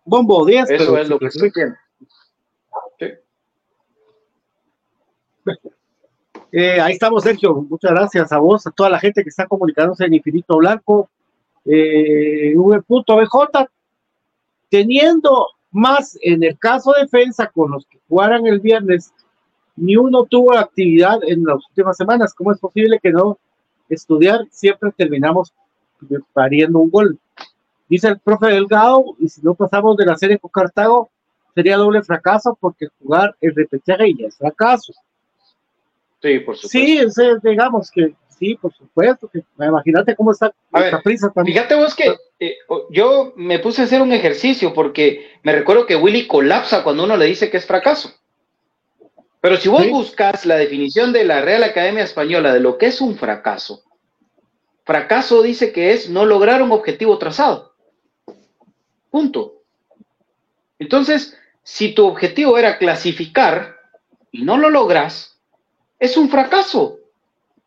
[0.07, 1.77] Bombo 10, Eso pero es lo que estoy viendo.
[6.57, 7.53] Eh, ahí estamos, Sergio.
[7.69, 11.11] Muchas gracias a vos, a toda la gente que está comunicándose en Infinito Blanco.
[11.65, 12.81] Eh, V.
[12.87, 13.69] BJ,
[14.71, 19.13] teniendo más en el caso defensa con los que jugaran el viernes,
[19.75, 22.33] ni uno tuvo actividad en las últimas semanas.
[22.33, 23.37] ¿Cómo es posible que no
[23.89, 24.47] estudiar?
[24.53, 25.53] Siempre terminamos
[26.33, 27.19] pariendo un gol.
[27.89, 31.11] Dice el profe Delgado, y si no pasamos de la serie con Cartago,
[31.53, 34.93] sería doble fracaso porque jugar el repechaje ya es fracaso.
[36.25, 36.69] Sí, por supuesto.
[37.13, 39.29] Sí, digamos que sí, por supuesto.
[39.29, 41.55] Que, imagínate cómo está A ver, prisa también.
[41.55, 42.57] Fíjate vos que eh,
[42.91, 47.19] yo me puse a hacer un ejercicio porque me recuerdo que Willy colapsa cuando uno
[47.19, 48.15] le dice que es fracaso.
[49.43, 49.91] Pero si vos Sí.
[49.91, 53.83] buscas la definición de la Real Academia Española de lo que es un fracaso,
[54.87, 57.75] fracaso dice que es no lograr un objetivo trazado.
[59.11, 59.61] Punto.
[60.79, 63.77] Entonces, si tu objetivo era clasificar
[64.33, 65.34] y no lo logras,
[66.05, 66.99] es un fracaso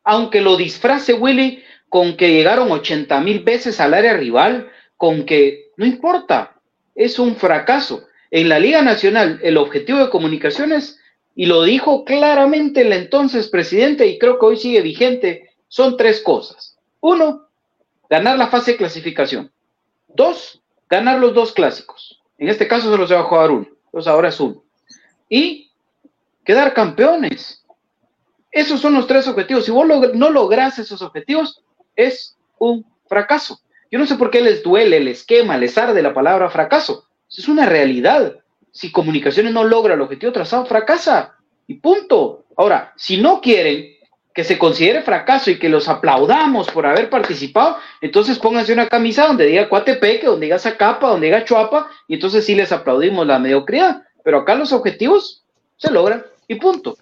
[0.07, 5.71] aunque lo disfrace Willy con que llegaron 80 mil veces al área rival, con que
[5.75, 6.55] no importa,
[6.95, 8.07] es un fracaso.
[8.31, 10.97] En la Liga Nacional, el objetivo de comunicaciones,
[11.35, 16.21] y lo dijo claramente el entonces presidente, y creo que hoy sigue vigente, son tres
[16.21, 16.77] cosas.
[17.01, 17.45] Uno,
[18.09, 19.51] ganar la fase de clasificación.
[20.07, 22.21] Dos, ganar los dos clásicos.
[22.37, 24.63] En este caso se va a jugar uno, entonces ahora es uno.
[25.27, 25.69] Y
[26.45, 27.65] quedar campeones.
[28.57, 29.65] Esos son los tres objetivos.
[29.65, 29.85] Si vos
[30.15, 31.63] no logras esos objetivos,
[31.95, 33.59] es un fracaso.
[33.91, 37.05] Yo no sé por qué les duele el esquema, les arde la palabra fracaso.
[37.29, 38.37] Es una realidad.
[38.71, 41.35] Si comunicaciones no logra el objetivo trazado, fracasa.
[41.67, 42.45] Y punto.
[42.55, 43.91] Ahora, si no quieren
[44.33, 49.27] que se considere fracaso y que los aplaudamos por haber participado, entonces pónganse una camisa
[49.27, 53.37] donde diga Cuatepeque, donde diga Zacapa, donde diga Chuapa, y entonces sí les aplaudimos la
[53.37, 54.01] mediocridad.
[54.23, 55.45] Pero acá los objetivos
[55.75, 56.97] se logran y punto.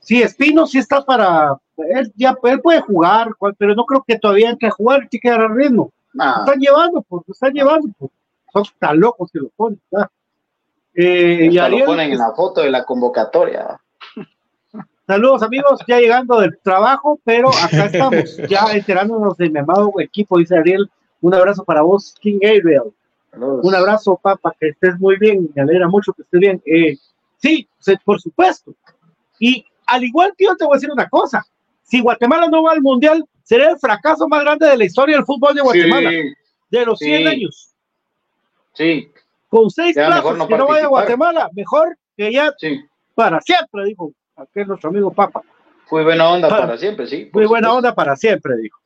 [0.00, 1.56] Sí, Espino sí está para.
[1.76, 5.28] Él, ya, él puede jugar, pero no creo que todavía entre a jugar, tiene que
[5.28, 5.92] el ritmo.
[6.12, 6.38] Nah.
[6.38, 7.88] Lo están llevando, pues, lo están llevando.
[7.98, 8.10] Pues.
[8.52, 9.80] Son tan locos que lo ponen.
[10.94, 13.80] Eh, y Ariel, lo ponen en la foto de la convocatoria.
[15.06, 20.38] saludos amigos, ya llegando del trabajo, pero acá estamos, ya enterándonos de mi amado equipo,
[20.38, 20.90] dice Ariel.
[21.20, 22.92] Un abrazo para vos, King Gabriel.
[23.32, 26.62] Un abrazo, papá, que estés muy bien, me alegra mucho que estés bien.
[26.66, 26.96] Eh,
[27.36, 27.68] sí,
[28.04, 28.74] por supuesto.
[29.38, 31.44] Y al igual que yo te voy a decir una cosa,
[31.82, 35.24] si Guatemala no va al Mundial, será el fracaso más grande de la historia del
[35.24, 36.32] fútbol de Guatemala, Sí,
[36.70, 37.26] de los 100 sí.
[37.26, 37.74] años.
[38.72, 39.12] sí,
[39.48, 40.88] Con seis Ya, mejor no que no vaya a.
[40.88, 42.80] Guatemala, mejor que ya sí.
[43.14, 45.42] para siempre, dijo aquel nuestro amigo Papa.
[45.86, 47.24] Fue buena onda para siempre, sí.
[47.24, 47.76] Por buena supuesto.
[47.76, 48.78] onda para siempre, dijo.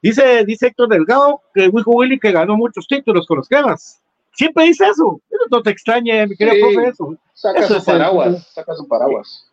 [0.00, 4.00] Dice, dice Héctor Delgado que Wijo Willy que ganó muchos títulos con los cremas.
[4.34, 5.20] Siempre dice eso.
[5.50, 7.16] No te extrañe, mi querido profe, eso.
[7.34, 9.51] Saca Eso su es el- paraguas, saca su paraguas.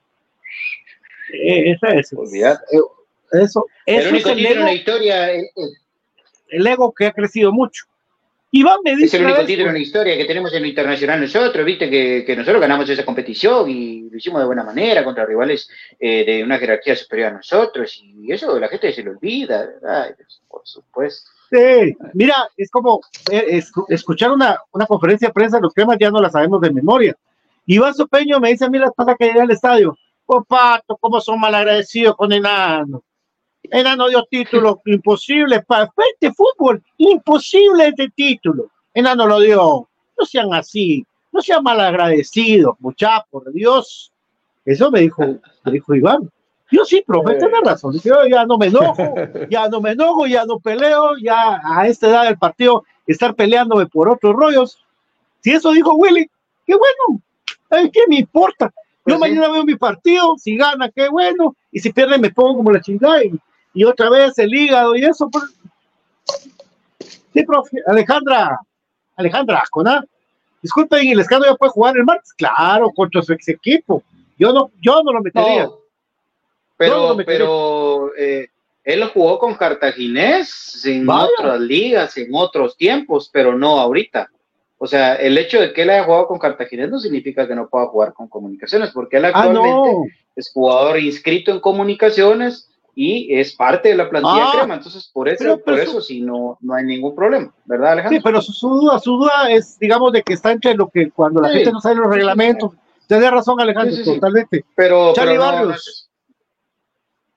[1.33, 2.13] Eh, esa es.
[2.13, 2.63] Olvídate.
[3.31, 5.73] Eso, El eso es único el título en la ego, historia, el- el-
[6.49, 7.85] el ego que ha crecido mucho.
[8.51, 10.63] Iván me es dice el una único vez, título en la historia que tenemos en
[10.63, 14.63] lo internacional nosotros, viste que, que nosotros ganamos esa competición y lo hicimos de buena
[14.63, 15.69] manera contra rivales
[15.99, 20.15] eh, de una jerarquía superior a nosotros y eso la gente se lo olvida, ¿verdad?
[20.47, 21.29] Por supuesto.
[21.51, 23.01] Sí, mira, es como
[23.31, 26.71] eh, escu- escuchar una, una conferencia de prensa, los cremas ya no la sabemos de
[26.71, 27.15] memoria.
[27.67, 29.95] Iván Sopeño me dice a mí la pasa que llegué al estadio,
[30.31, 33.03] oh pato, cómo son malagradecidos con Enano.
[33.63, 38.69] Enano dio título imposible para frente fútbol, imposible este título.
[38.93, 39.87] Enano lo dio.
[40.17, 44.11] No sean así, no sean malagradecidos, muchachos, por Dios.
[44.65, 45.23] Eso me dijo,
[45.63, 46.29] me dijo Iván.
[46.71, 47.97] Yo sí, profe, tiene razón.
[48.03, 49.15] Yo ya no me enojo,
[49.49, 53.87] ya no me enojo, ya no peleo, ya a esta edad del partido estar peleándome
[53.87, 54.85] por otros rollos.
[55.39, 56.29] Si eso dijo Willy,
[56.67, 57.21] qué bueno,
[57.91, 58.71] ¿qué me importa?
[59.09, 59.19] Yo sí.
[59.19, 62.81] mañana veo mi partido, si gana, qué bueno, y si pierde me pongo como la
[62.81, 63.31] chingada y,
[63.73, 65.29] y otra vez el hígado y eso.
[65.29, 65.43] pues.
[67.33, 68.59] Sí, profe, Alejandra,
[69.15, 70.03] Alejandra Ascona,
[70.61, 72.33] disculpen, ¿y el escándalo ya puede jugar el martes?
[72.33, 74.03] Claro, contra su ex equipo.
[74.37, 75.65] Yo no, yo no lo metería.
[75.65, 75.79] No,
[76.77, 78.47] pero, No, pero eh,
[78.83, 81.29] él jugó con Cartaginés en Vaya.
[81.37, 84.29] otras ligas, en otros tiempos, pero no ahorita.
[84.81, 87.67] O sea, el hecho de que él haya jugado con Cartaginés no significa que no
[87.67, 90.03] pueda jugar con comunicaciones, porque él Ah, actualmente no.
[90.35, 94.75] es jugador inscrito en comunicaciones y es parte de la plantilla Ah, crema.
[94.75, 98.17] Entonces, por eso, pero- por eso sí no, no hay ningún problema, ¿verdad, Alejandro?
[98.17, 101.11] Sí, pero su, su duda, su duda es, digamos, de que está entre lo que
[101.11, 101.55] cuando la Sí.
[101.57, 102.71] gente no sabe los reglamentos.
[103.05, 104.15] Tienes razón, Alejandro, Sí, sí, sí.
[104.15, 104.63] totalmente.
[104.75, 106.09] Pero, Charlie pero no- Barrios.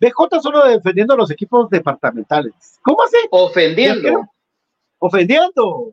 [0.00, 2.78] BJ solo defendiendo a los equipos departamentales.
[2.82, 3.16] ¿Cómo así?
[3.30, 4.26] ofendiendo.
[4.98, 5.92] Ofendiendo.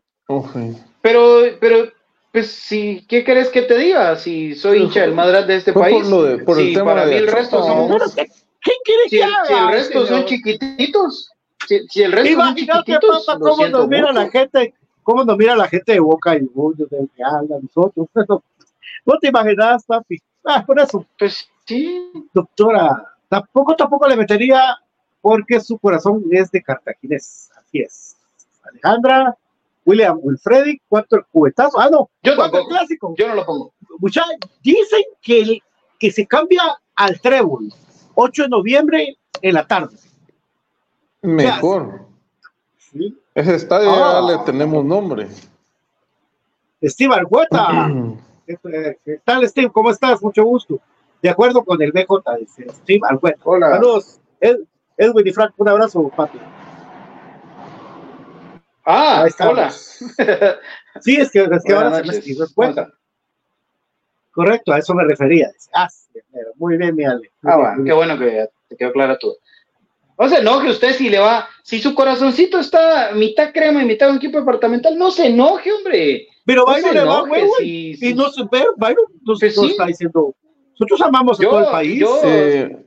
[1.10, 1.92] Pero, pero,
[2.32, 4.16] pues, si, ¿qué querés que te diga?
[4.16, 6.10] Si soy hincha del grande de este Fue por país.
[6.12, 7.88] lo de- por el si tema para de mí el resto son.
[7.88, 8.26] Bueno, ¿qué,
[8.62, 10.26] qué quiere Si que el, si el haga, resto son señor?
[10.26, 11.32] chiquititos.
[11.68, 13.26] Si, si el resto son Imagínate, chiquititos.
[13.26, 14.14] papá, lo cómo nos mira mucho.
[14.14, 18.08] la gente, cómo nos mira la gente de Boca y Juniors, de que habla nosotros.
[19.06, 20.18] No te imaginas, papi.
[20.44, 22.12] Ah, por eso, Pues sí.
[22.34, 24.78] doctora, tampoco, tampoco le metería
[25.22, 27.50] porque su corazón es de cartaginés.
[27.58, 28.16] Así es.
[28.64, 29.36] Alejandra,
[29.86, 31.80] William Wilfredi, cuatro cubetazos.
[31.82, 32.68] Ah, no, Yo cuatro tampoco.
[32.70, 33.14] clásicos.
[33.18, 33.74] Yo no lo pongo.
[34.00, 34.24] Mucha-
[34.64, 35.64] dicen que, el-
[36.00, 36.62] que se cambia
[36.96, 37.72] al trébol,
[38.16, 39.98] 8 de noviembre en la tarde.
[41.22, 42.06] Mejor.
[42.78, 43.18] ¿sí?
[43.36, 44.22] Ese estadio Ah.
[44.28, 45.28] ya le tenemos nombre.
[46.84, 47.90] Steve Argueta.
[48.48, 49.70] Eh, ¿Qué tal, Steve?
[49.72, 50.22] ¿Cómo estás?
[50.22, 50.80] Mucho gusto.
[51.22, 53.40] De acuerdo con el BJ, dice Steve Argueta.
[53.44, 53.72] Hola.
[53.72, 54.64] Saludos, Ed-
[54.98, 55.54] Edwin y Frank.
[55.58, 56.40] Un abrazo, papi.
[58.86, 59.72] Ah, hola.
[61.02, 62.82] Sí, es que, es que ahora se me Steve ¿Cómo Argueta.
[62.82, 62.98] está?
[64.32, 65.50] Correcto, a eso me refería.
[65.74, 66.20] Ah, sí,
[66.56, 67.30] muy bien, mi Ale.
[67.42, 69.36] Muy Ah, bien, bueno, qué bueno que te quedó clara todo.
[70.18, 74.10] No se enoje usted si le va, si su corazoncito está mitad crema y mitad
[74.10, 76.28] un equipo departamental, no se enoje, hombre.
[76.46, 79.56] Pero No Byron le va huevo si- y si- no se ve, Byron nos, Pues
[79.56, 79.68] sí.
[79.68, 80.36] está diciendo,
[80.72, 82.00] nosotros amamos a Yo- todo el país.
[82.00, 82.86] yo- Eh,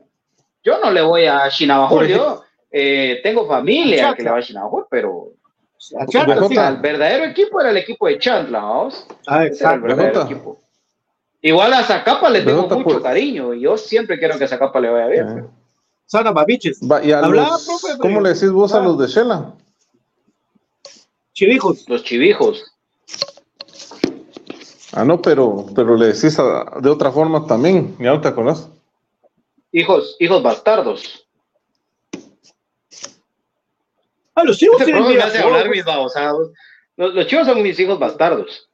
[0.65, 4.17] Yo no le voy a Chinabajul, Por yo eh, tengo familia Chacla.
[4.17, 5.33] que le va a Chinabajul, pero
[5.99, 6.49] A BJ.
[6.49, 6.57] sí.
[6.57, 9.07] el verdadero equipo era el equipo de Chantla, ¿vamos?
[9.27, 9.83] Ah, Ese era el exacto.
[9.87, 10.33] verdadero BJ.
[10.33, 10.59] equipo.
[11.45, 14.79] Igual a Zacapa le tengo mucho por- cariño y yo siempre quiero que a Zacapa
[14.81, 15.39] le vaya bien.
[15.39, 15.45] eh.
[16.07, 16.79] Sana Babiches.
[16.81, 18.83] Va, y a Hablaba, los- profe, ¿Cómo le decís vos a Ah.
[18.83, 19.55] los de Shela?
[21.33, 21.89] Chivijos.
[21.89, 22.63] Los chivijos.
[24.93, 27.97] Ah, no, pero, pero le decís a- de otra forma también.
[27.99, 28.69] Ya no te acordás.
[29.73, 31.22] Hijos, hijos bastardos.
[34.35, 35.77] Ah, los chivos tienen mil me hace hablar apodos.
[35.77, 36.51] mis babosados.
[36.97, 38.69] Los, los chivos son mis hijos bastardos.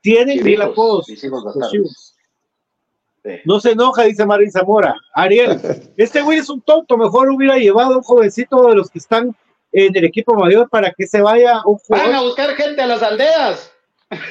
[0.00, 1.08] Tienen mil apodos.
[1.08, 1.70] mis hijos los bastardos.
[1.72, 2.14] chivos.
[3.24, 3.30] Sí.
[3.44, 4.94] No se enoja, dice Marín Zamora.
[5.14, 5.60] Ariel,
[5.96, 6.96] este güey es un tonto.
[6.96, 9.34] Mejor hubiera llevado a un jovencito de los que están
[9.72, 12.26] en el equipo mayor para que se vaya un Van a jugador.
[12.26, 13.72] buscar gente a las aldeas.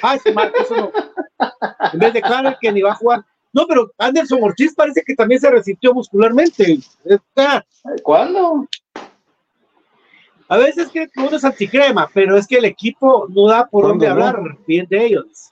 [0.01, 0.91] Ah, ese Marco, eso no.
[1.93, 3.23] En vez de Clark, que ni va a jugar.
[3.53, 6.79] No, pero Anderson Ortiz parece que también se resintió muscularmente.
[8.03, 8.67] ¿Cuándo?
[10.49, 13.83] A veces creo que uno es anticrema, pero es que el equipo no da por
[13.83, 14.27] ¿Cuándo dónde no?
[14.27, 15.51] hablar bien de ellos.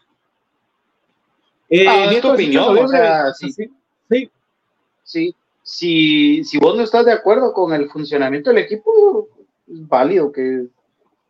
[1.70, 3.52] Eh, Ah, es tu miércoles 18 de opinión, o sea, sí.
[3.52, 3.70] sí,
[4.10, 4.32] sí.
[5.04, 5.36] Sí.
[5.64, 9.28] Si, si vos no estás de acuerdo con el funcionamiento del equipo,
[9.68, 10.68] es válido que.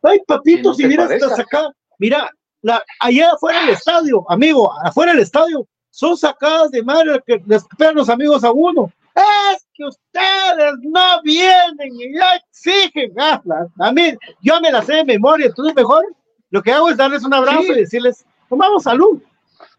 [0.02, 4.70] Ay, papito, Que no si miras estás acá, mira, la, allá afuera del estadio, amigo,
[4.84, 8.92] afuera del estadio, son sacadas de madre que les pegan los amigos a uno.
[9.14, 13.12] es que ustedes no vienen y ya exigen.
[13.18, 13.42] Ah,
[13.80, 16.04] a mí, yo me la sé de memoria, entonces mejor
[16.50, 17.72] lo que hago es darles un abrazo Sí.
[17.72, 19.20] y decirles, tomamos salud,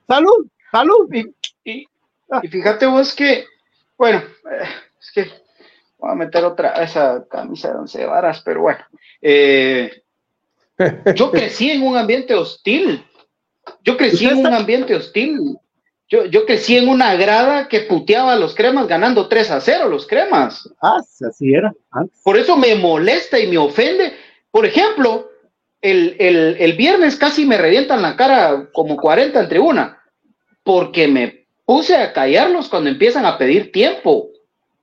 [0.08, 1.10] salud, salud.
[1.14, 1.34] Y,
[1.64, 1.88] y-
[2.44, 3.46] y fíjate vos que,
[3.98, 4.64] bueno, eh,
[5.00, 5.32] es que
[5.98, 8.80] voy a meter otra, esa camisa de once varas, pero bueno.
[9.22, 10.04] eh,
[11.16, 13.04] yo crecí en un ambiente hostil.
[13.84, 15.58] Yo crecí ¿Usted en un ambiente hostil.
[16.10, 19.90] Yo, yo crecí en una grada que puteaba a los cremas ganando 3 a 0
[19.90, 20.70] los cremas.
[20.82, 20.98] Ah,
[21.28, 21.74] así era.
[21.92, 22.20] antes.
[22.24, 24.14] Por eso me molesta y me ofende.
[24.52, 25.30] Por ejemplo,
[25.82, 30.02] el, el- el viernes casi me revientan la cara como 40 entre una,
[30.64, 34.30] porque me puse a callarlos cuando empiezan a pedir tiempo.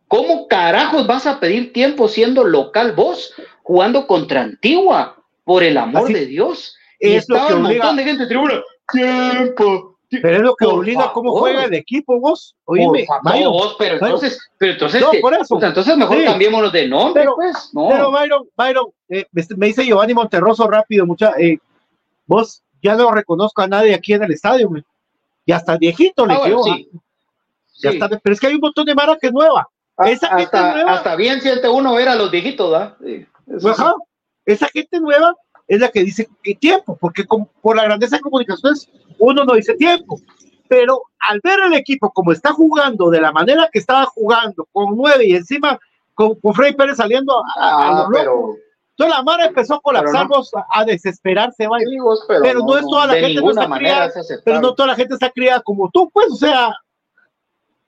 [0.08, 5.16] ¿Cómo carajos vas a pedir tiempo siendo local vos, jugando contra Antigua?
[5.44, 6.76] Por el amor Así- de Dios.
[7.00, 8.62] Y es estaba un montón de gente en tribuna.
[8.92, 9.93] Tiempo.
[10.22, 12.54] Pero es lo que Por obliga cómo juega el equipo, vos.
[12.64, 15.58] Por Oíme, favor, Byron, vos, pero Byron, entonces, pero entonces, No, por eso.
[15.62, 16.24] entonces mejor Sí.
[16.24, 17.70] cambiémonos de nombre, Pero- pues.
[17.72, 17.88] No.
[17.88, 21.58] Pero Byron, Byron, eh, me- dice Giovanni Monterroso rápido, mucha, eh,
[22.26, 24.82] vos ya no reconozco a nadie aquí en el estadio, güey.
[25.46, 26.90] Ya está viejito, le Ah, bueno, quedó, sí.
[26.94, 26.98] ah.
[27.82, 27.96] Ya Sí.
[27.96, 29.68] está, pero es que hay un montón de mara que es nueva.
[29.96, 32.96] Ah, Esa gente hasta, nueva, hasta bien siente uno ver a los viejitos, ¿verdad?
[34.46, 35.34] Esa gente nueva
[35.66, 38.88] es la que dice que tiempo, porque con- por la grandeza de comunicaciones
[39.24, 40.18] uno no dice tiempo.
[40.68, 44.96] Pero al ver el equipo como está jugando, de la manera que estaba jugando, con
[44.96, 45.78] nueve y encima
[46.14, 48.56] con, con Frey Pérez saliendo a, a- a Ah, lo loco, pero,
[48.96, 51.84] toda la mara empezó a colapsarnos, a, a desesperarse, vaya.
[52.28, 54.12] pero, Pero no es toda la gente, no está criada,
[54.44, 56.72] pero no toda la gente está criada como tú, pues, o sea,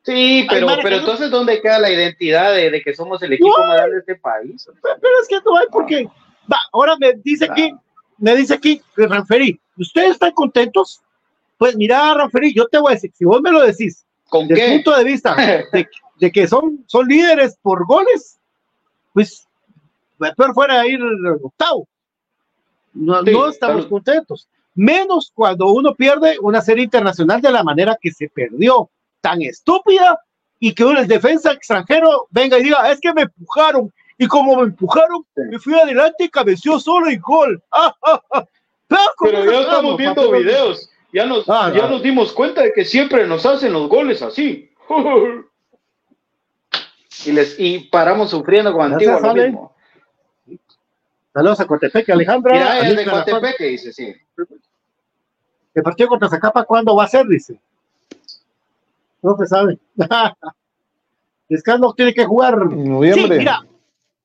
[0.03, 3.49] Sí, pero, pero no- entonces, ¿dónde queda la identidad de, de que somos el equipo
[3.59, 3.67] No.
[3.67, 4.69] más grande de este país?
[4.83, 6.05] pero es que no hay porque,
[6.51, 7.75] va, ahora me dice aquí,
[8.19, 11.01] me dice aquí, Ranferi, ¿ustedes están contentos?
[11.59, 14.63] Pues mira, Ranferi, yo te voy a decir, si vos me lo decís, ¿Con desde
[14.65, 14.75] el qué?
[14.77, 15.35] punto de vista
[15.73, 15.89] de,
[16.21, 18.39] de que son, son líderes por goles,
[19.13, 19.47] pues,
[20.37, 21.01] peor fuera ir
[21.43, 21.87] octavo.
[22.93, 24.49] No, Sí, no estamos contentos.
[24.75, 28.91] Menos cuando uno pierde una serie internacional de la manera que se perdió,
[29.21, 30.19] tan estúpida,
[30.59, 34.63] y que un defensa extranjero venga y diga, es que me empujaron, y como me
[34.65, 35.43] empujaron, Sí.
[35.51, 37.63] me fui adelante y cabeció solo y gol.
[37.73, 38.45] Ah, ah, ah.
[38.89, 40.91] Pero, ¿cómo Pero ya estamos viendo videos.
[41.17, 41.93] Ya nos, Ah, ya no.
[41.93, 44.71] nos dimos cuenta de que siempre nos hacen los goles así.
[47.25, 49.75] y, les, y paramos sufriendo con Antigua lo mismo.
[51.33, 52.53] Saludos a Cotepeque, Alejandra.
[52.53, 53.33] Mira, es de Amílcar Lafón.
[53.33, 54.15] Coatepeque, dice, sí.
[55.73, 57.27] El partido contra Zacapa, ¿cuándo va a ser?
[57.27, 57.59] Dice.
[59.23, 59.79] No se sabe.
[61.49, 62.59] Lescano tiene que jugar.
[62.61, 63.23] En noviembre.
[63.23, 63.67] Sí, mira,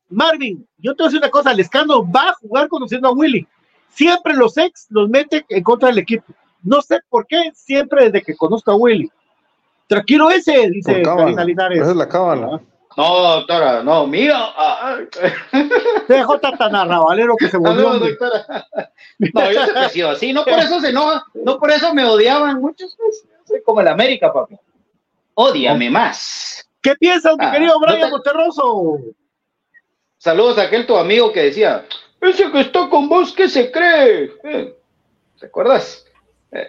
[0.10, 3.48] Marvin, yo te voy a decir una cosa, Lescano va a jugar conociendo a Willy.
[3.94, 6.34] Siempre los ex los mete en contra del equipo.
[6.64, 9.12] No sé por qué, siempre desde que conozco a Willy.
[9.88, 11.02] Tranquilo ese, dice.
[11.02, 11.82] Karina Linares.
[11.82, 12.62] Esa es la cábala.
[12.98, 14.06] No, doctora, no,
[14.58, 14.98] ah,
[16.08, 17.74] CJ tan arrabalero que se volvió.
[17.76, 18.10] Saludos, hombre.
[18.12, 18.68] doctora.
[19.34, 20.34] No, yo siempre he sido así.
[20.34, 22.94] No por eso se enoja, no por eso me odiaban muchos.
[22.98, 24.56] pues, Soy como el América, papi.
[25.36, 26.68] Ódiame más.
[26.82, 28.98] ¿Qué piensas, mi Ah, querido no Brian te- Monterroso?
[30.18, 31.86] Saludos a aquel tu amigo que decía,
[32.20, 34.32] ese que está con vos, ¿qué se cree?
[34.44, 34.76] Eh,
[35.40, 36.06] ¿Te acuerdas?
[36.52, 36.68] Eh,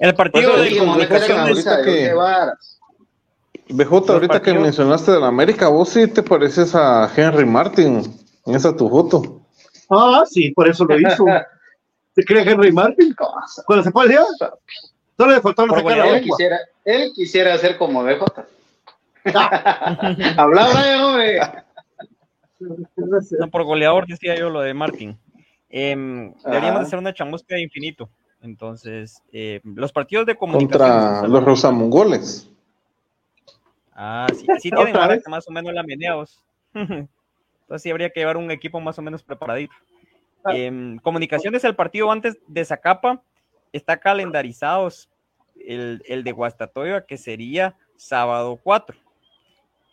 [0.00, 2.14] El partido de de ahorita que-.
[3.70, 8.02] BJ, ahorita que mencionaste de la América, vos sí te pareces a Henry Martin
[8.46, 9.42] en esa tu foto.
[9.90, 11.24] Ah, sí, por eso lo hizo.
[12.14, 13.14] ¿Se cree Henry Martin?
[13.66, 14.24] Cuando se puede decir,
[15.16, 18.24] solo le Por sacar la Él quisiera, él quisiera ser como BJ.
[20.36, 21.40] Habla, Brian, hombre.
[23.38, 25.16] No, por goleador decía yo lo de Martín.
[25.70, 28.08] Em, deberíamos hacer una chamusca de infinito.
[28.40, 30.70] Entonces, eh, los partidos de comunicación.
[30.70, 32.50] Contra los Rosamongoles.
[33.92, 35.82] Ah, sí, sí tienen ahora que más o menos la.
[36.74, 39.74] Entonces sí habría que llevar un equipo más o menos preparadito.
[40.44, 40.56] Ah.
[40.56, 43.22] Em, comunicaciones, el partido antes de Zacapa
[43.72, 45.10] está calendarizados
[45.56, 48.96] el, el de Guastatoya, que sería sábado 4.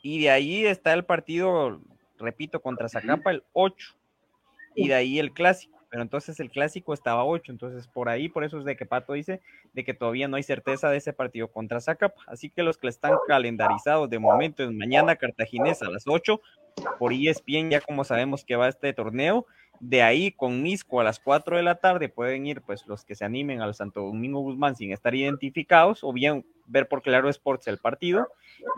[0.04, 1.82] Y de ahí está el partido,
[2.20, 3.96] repito, contra Zacapa el 8.
[4.76, 5.76] Y de ahí el clásico.
[5.90, 7.52] Pero entonces el clásico estaba 8.
[7.52, 9.42] Entonces por ahí, por eso es de que Pato dice
[9.74, 12.22] de que todavía no hay certeza de ese partido contra Zacapa.
[12.28, 16.42] Así que los que están calendarizados de momento es mañana Cartaginés a las 8
[17.00, 19.46] por ESPN, ya como sabemos que va este torneo.
[19.80, 23.16] De ahí con Misco a las 4 de la tarde pueden ir pues los que
[23.16, 27.68] se animen al Santo Domingo Guzmán sin estar identificados o bien ver por Claro Sports
[27.68, 28.28] el partido.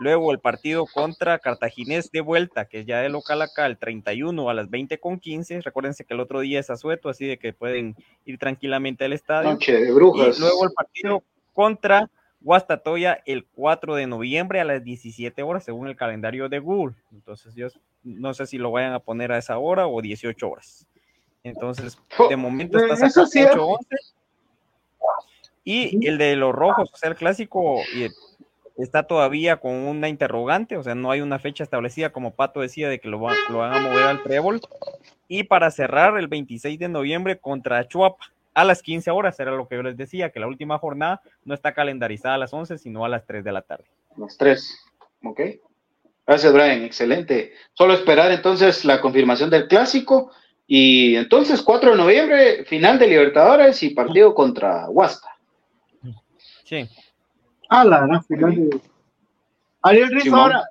[0.00, 4.50] Luego el partido contra Cartaginés de vuelta, que es ya de local acá, el 31
[4.50, 5.62] a las 20 con 15.
[5.62, 9.52] Recuérdense que el otro día es asueto, así de que pueden ir tranquilamente al estadio.
[9.52, 10.36] Noche de brujas.
[10.36, 11.22] Y luego el partido
[11.54, 12.10] contra
[12.40, 16.94] Guastatoya el 4 de noviembre a las 17 horas, según el calendario de Google.
[17.12, 17.68] Entonces, yo
[18.04, 20.86] no sé si lo vayan a poner a esa hora o 18 horas.
[21.42, 21.98] Entonces,
[22.28, 23.50] de momento está Eso sí es.
[23.50, 23.86] 8-11.
[25.64, 28.08] Y el de los rojos, o sea, el clásico y
[28.82, 32.88] está todavía con una interrogante, o sea, no hay una fecha establecida, como Pato decía,
[32.88, 34.60] de que lo, va- lo van a mover al trébol.
[35.26, 39.68] Y para cerrar, el 26 de noviembre contra Chuapa, a las 15 horas, era lo
[39.68, 43.04] que yo les decía, que la última jornada no está calendarizada a las 11, sino
[43.04, 43.84] a las 3 de la tarde.
[44.16, 44.76] Los tres.
[45.22, 45.40] Ok.
[46.26, 46.82] Gracias, Brian.
[46.82, 47.52] Excelente.
[47.72, 50.32] Solo esperar entonces la confirmación del clásico.
[50.66, 55.28] Y entonces, 4 de noviembre, final de Libertadores y partido contra Huasta.
[56.64, 56.88] Sí.
[57.68, 58.80] Ah, la final de-
[59.82, 60.40] Ariel Simón.
[60.40, 60.64] ahora,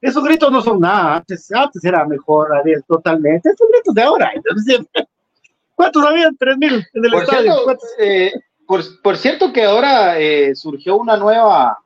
[0.00, 1.16] esos gritos no son nada.
[1.16, 3.50] Antes, antes era mejor, Ariel, totalmente.
[3.50, 4.30] Esos gritos de ahora.
[4.34, 4.86] entonces,
[5.76, 6.36] ¿Cuántos habían?
[6.36, 7.52] Tres mil en el Por estadio.
[7.54, 8.32] cierto, eh,
[8.66, 11.78] por, por cierto que ahora eh, surgió una nueva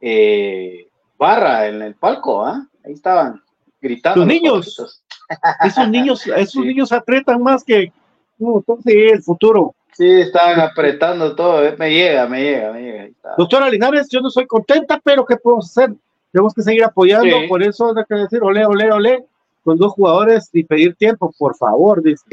[0.00, 0.88] eh,
[1.18, 2.66] barra en el palco, ¿ah?
[2.84, 3.40] Ahí estaban
[3.80, 4.20] gritando.
[4.20, 5.02] Los niños.
[5.64, 6.60] Esos niños, esos Sí.
[6.60, 7.92] niños aprietan más que.
[8.38, 9.74] No, entonces, el futuro.
[9.92, 11.62] Sí, estaban apretando todo.
[11.78, 13.08] Me llega, me llega, me llega.
[13.36, 15.94] Doctora Linares, yo no soy contenta, pero ¿qué podemos hacer?
[16.30, 17.46] Tenemos que seguir apoyando, Sí.
[17.48, 19.24] por eso hay que decir ole, ole, ole,
[19.64, 22.24] con dos jugadores y pedir tiempo, por favor, dice.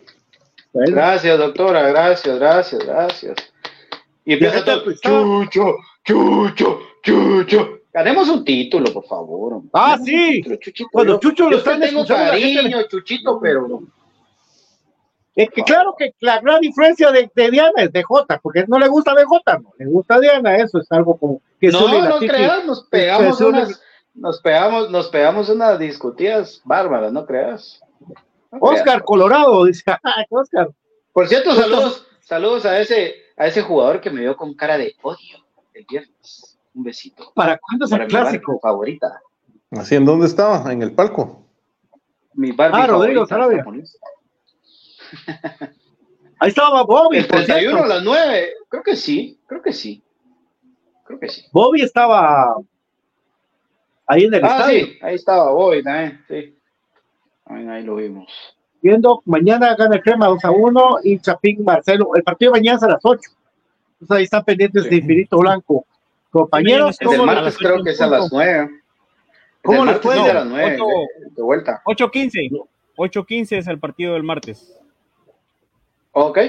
[0.73, 3.35] Bueno, Gracias, doctora, gracias, gracias, gracias.
[4.25, 5.19] Y empieza todo, prestaba.
[5.19, 7.79] Chucho, Chucho, Chucho.
[7.93, 9.53] Ganemos un título, por favor.
[9.53, 9.69] hombre.
[9.73, 10.37] Ah, sí.
[10.37, 10.89] título, Chuchito.
[10.91, 13.83] Cuando Yo- Chucho lo te tengo cariño, Chuchito, pero
[15.35, 18.79] Es que claro que la gran diferencia de, de Diana es de Jota, porque no
[18.79, 22.65] le gusta BJ, no le gusta Diana, eso es algo como que no, no creas,
[22.65, 23.81] nos pegamos unas,
[24.15, 27.79] nos pegamos, nos pegamos unas discutidas bárbaras, no creas.
[28.59, 30.69] Oscar Colorado, dice, "Ay, Oscar.
[31.11, 34.95] Por cierto, saludos, saludos a ese, a ese jugador que me vio con cara de
[35.01, 35.37] odio
[35.73, 36.59] el viernes.
[36.75, 37.31] Un besito.
[37.35, 38.59] ¿Para cuándo es Para el mi Barbie clásico?
[38.59, 39.21] favorita.
[39.71, 40.71] ¿Así en dónde estaba?
[40.71, 41.45] En el palco.
[42.33, 43.63] Mi Barbie Ah, Rodrigo Sarabia.
[46.39, 48.53] Ahí estaba Bobby, El por 31 a las 9.
[48.69, 50.03] Creo que sí, creo que sí.
[51.05, 51.45] Creo que sí.
[51.51, 52.55] Bobby estaba
[54.07, 56.57] ahí en el Ah, estadio, sí, ahí estaba Boy también, sí.
[57.45, 58.27] Ahí lo vimos.
[58.81, 62.77] viendo, mañana gana el Crema 2 a 1 y Chapín Marcelo, el partido de mañana
[62.77, 63.29] es a las 8.
[64.01, 64.95] Entonces ahí están pendientes de Sí.
[64.97, 65.85] Infinito Blanco.
[66.29, 68.69] Compañeros, El del ¿cómo martes creo que es a las 9.
[69.63, 70.15] ¿Cómo el les martes fue?
[70.25, 71.81] es a las 9, Ocho- de, de vuelta.
[71.85, 72.67] 8.15.
[72.97, 74.77] 8.15 es el partido del martes.
[76.11, 76.39] Ok.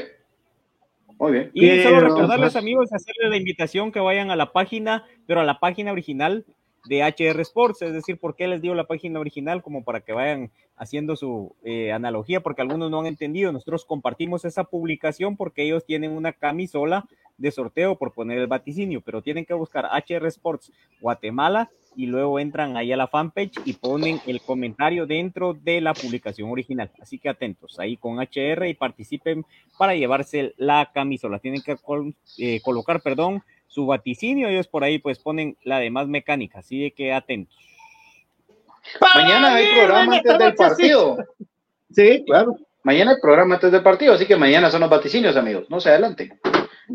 [1.19, 1.51] Muy bien.
[1.55, 5.45] Y solo Pero- recordarles, amigos, hacerles la invitación que vayan a la página, pero a
[5.45, 6.45] la página original
[6.85, 7.83] de HR Sports.
[7.83, 9.63] Es decir, ¿por qué les digo la página original?
[9.63, 13.53] Como para que vayan haciendo su eh, analogía, porque algunos no han entendido.
[13.53, 17.07] Nosotros compartimos esa publicación porque ellos tienen una camisola
[17.37, 22.39] de sorteo por poner el vaticinio, pero tienen que buscar HR Sports Guatemala y luego
[22.39, 26.91] entran ahí a la fanpage y ponen el comentario dentro de la publicación original.
[27.01, 29.45] Así que atentos ahí con HR y participen
[29.79, 31.39] para llevarse la camisola.
[31.39, 31.77] Tienen que
[32.39, 33.43] eh, colocar, perdón,
[33.75, 34.49] su vaticinio.
[34.49, 36.61] Ellos por ahí pues ponen la demás mecánica.
[36.61, 37.59] Así de que atentos.
[39.15, 41.17] Mañana hay ir programa antes del partido.
[41.91, 42.57] Sí, claro.
[42.83, 45.65] Mañana hay programa antes del partido, así que mañana son los vaticinios, amigos.
[45.71, 46.39] No se adelanten.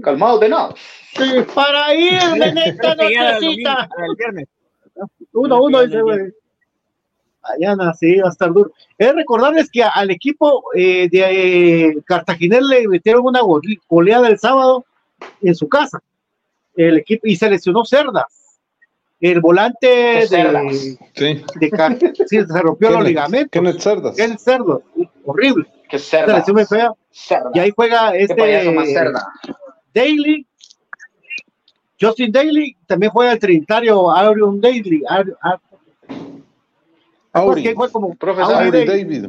[0.04, 0.74] Calmados de nada.
[1.14, 1.24] Sí,
[1.56, 3.90] para irme en esta nochecita.
[4.08, 4.48] el viernes.
[5.34, 6.20] Uno, uno, dice, güey.
[7.42, 8.72] Mañana sí, va a estar duro.
[8.98, 14.38] Es recordarles que al equipo eh, de eh, Cartaginés le metieron una go- goleada el
[14.38, 14.86] sábado
[15.42, 16.00] en su casa.
[16.88, 18.26] El equipo, y se lesionó Cerdas.
[19.20, 20.78] El volante de, Cerdas?
[21.14, 21.44] Sí.
[21.60, 21.70] de
[22.26, 23.50] sí, se rompió los ligamentos.
[23.52, 24.18] Kenneth Cerdas.
[24.18, 24.82] El cerdo,
[25.26, 25.66] horrible.
[25.90, 26.38] Que cerda.
[26.38, 26.94] lesión muy fea.
[27.12, 27.52] Cerda.
[27.54, 29.28] Y ahí juega payaso más este cerda.
[29.94, 30.48] Daily,
[32.00, 35.04] Justin Daly, también juega el trinitario Aurion Daly.
[35.10, 35.60] Ar- Ar-
[37.34, 37.62] Auri.
[37.62, 38.54] ¿Quién juega como Profesor.
[38.56, 38.86] Auri Auri.
[38.86, 39.26] David.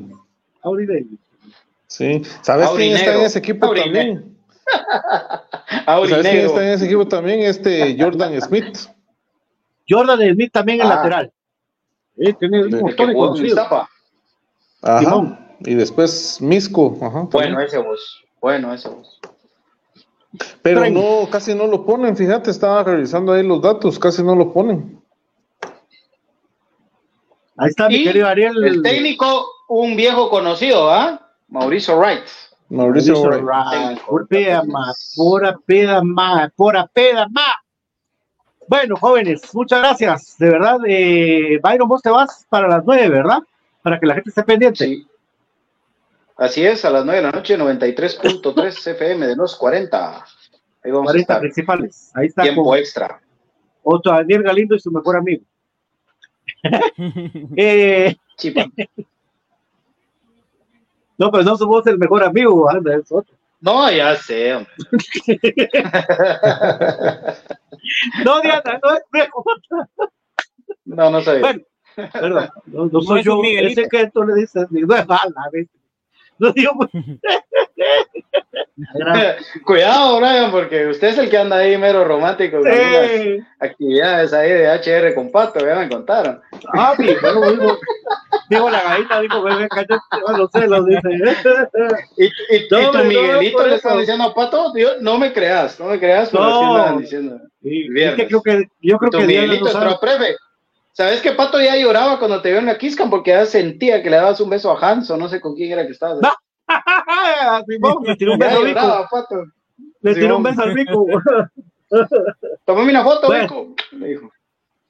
[0.62, 1.18] Auri Daly.
[1.88, 2.22] Sí.
[2.42, 4.36] ¿Sabes Auri quién está en ese equipo Auri también?
[5.86, 7.40] Auri ¿Sabes quién está en ese equipo también?
[7.40, 8.78] Este Jordan Smith.
[9.88, 10.96] Jordan Smith también en Ah.
[10.96, 11.32] lateral.
[12.16, 13.58] Eh, tiene un montón de conocidos.
[14.82, 14.98] Ajá.
[15.00, 15.38] Simón.
[15.60, 16.98] Y después Misco.
[17.02, 17.22] Ajá.
[17.30, 18.24] Bueno, ese vos.
[18.40, 19.20] Bueno, ese vos.
[20.62, 24.52] Pero no, casi no lo ponen, fíjate, estaba revisando ahí los datos, casi no lo
[24.52, 25.02] ponen.
[27.56, 28.64] Ahí está mi Y querido Ariel.
[28.64, 31.30] El técnico, un viejo conocido, ¿ah?
[31.48, 32.22] Mauricio Wright.
[32.70, 33.70] Mauricio Mauricio.
[33.70, 34.06] Técnico.
[34.06, 37.56] Por peda más, pura peda más, pura peda más.
[38.68, 40.36] Bueno, jóvenes, muchas gracias.
[40.38, 43.38] De verdad, eh, Byron, vos te vas para las nueve, ¿verdad?
[43.82, 44.84] Para que la gente esté pendiente.
[44.86, 45.06] Sí.
[46.36, 50.24] Así es, a las 9 de la noche, 93.3 FM de los 40.
[50.82, 51.40] Ahí vamos 40 a estar.
[51.40, 52.10] principales.
[52.14, 52.42] Ahí está.
[52.44, 53.20] Tiempo con- extra.
[53.82, 55.42] Otto Daniel Galindo y su mejor amigo.
[57.56, 58.64] Eh, Chipa.
[61.20, 63.36] no, pero no somos el mejor amigo, anda, es otro.
[63.60, 64.72] No, ya sé, hombre.
[68.24, 69.44] No, Diana, no es mejor.
[70.84, 71.40] No, no sabía.
[71.40, 71.60] Bueno,
[72.12, 73.82] perdón, no, no soy yo, Miguelito.
[73.82, 75.68] ese que tú le dices, no es mala, ¿ves?
[76.40, 76.90] No digo, pues.
[79.64, 84.50] Cuidado, Brian, porque usted es el que anda ahí mero romántico con Eh, actividades ahí
[84.50, 86.40] de HR con Pato, ya me contaron.
[86.72, 87.78] ah, sí, bueno, digo,
[88.48, 89.96] digo la gallina, digo, bebé, cállate,
[90.36, 91.08] no sé, lo dice.
[92.16, 95.32] Y, y, No, y tu no, Miguelito por le está diciendo a Pato, no me
[95.32, 96.50] creas, no me creas, pero No.
[96.56, 97.40] así andan diciendo.
[97.62, 100.36] Sí, es que creo que, yo creo tu que Miguelito no a prefe.
[101.00, 104.10] ¿Sabes que Pato ya lloraba cuando te vio en la Kiscan porque ya sentía que
[104.10, 106.20] le dabas un beso a Hans o no sé con quién era que estabas?
[106.22, 107.64] Va.
[107.66, 108.80] Simón, le tiró un beso al Vico.
[108.80, 109.44] lloraba, Pato.
[110.02, 111.06] Le tiró un beso al Vico.
[112.66, 113.44] Tomame una foto, Bueno.
[113.44, 113.74] Vico.
[113.92, 114.30] Me dijo.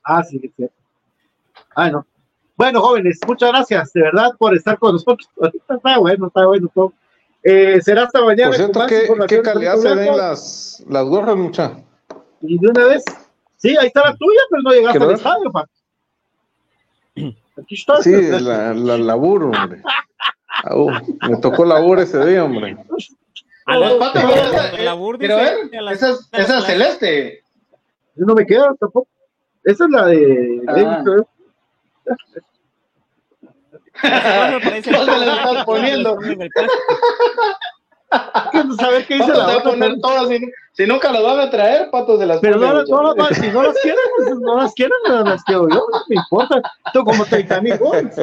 [0.03, 0.75] Ah, sí, es cierto.
[1.77, 2.05] Ah, no.
[2.57, 5.29] Bueno, jóvenes, muchas gracias de verdad por estar con nosotros.
[5.41, 6.93] Ahorita Está bueno, está bueno todo.
[7.45, 8.49] Eh, será hasta mañana.
[8.49, 11.77] Por cierto, ¿qué, qué calidad se ven las, las gorras, mucha?
[12.41, 13.05] Y de una vez,
[13.59, 15.17] sí, ahí está la tuya, pero no llegaste al ver.
[15.17, 15.69] estadio, pa.
[17.63, 18.03] Aquí está.
[18.03, 19.15] Sí, la, la
[19.45, 19.83] hombre.
[21.29, 22.77] Me tocó labor ese día, hombre.
[23.67, 25.59] Esa- La dice ver,
[25.93, 27.43] esa es, esa es celeste.
[28.17, 29.09] No me queda tampoco.
[29.65, 30.63] Esa es la de.
[30.69, 30.75] Ah.
[30.75, 31.25] de-
[34.03, 36.19] me parece- ¿Dónde la estás poniendo?
[38.51, 39.71] Quiero saber qué dice la otra.
[39.71, 40.29] poner todas.
[40.29, 40.41] Si,
[40.73, 43.49] si nunca las van a traer, Pato se las Pero no, las- no, las- si
[43.49, 46.61] no las quieren, pues no las quieren, no las quiero yo, no me importa.
[46.93, 48.17] Tengo como 30 mil goles.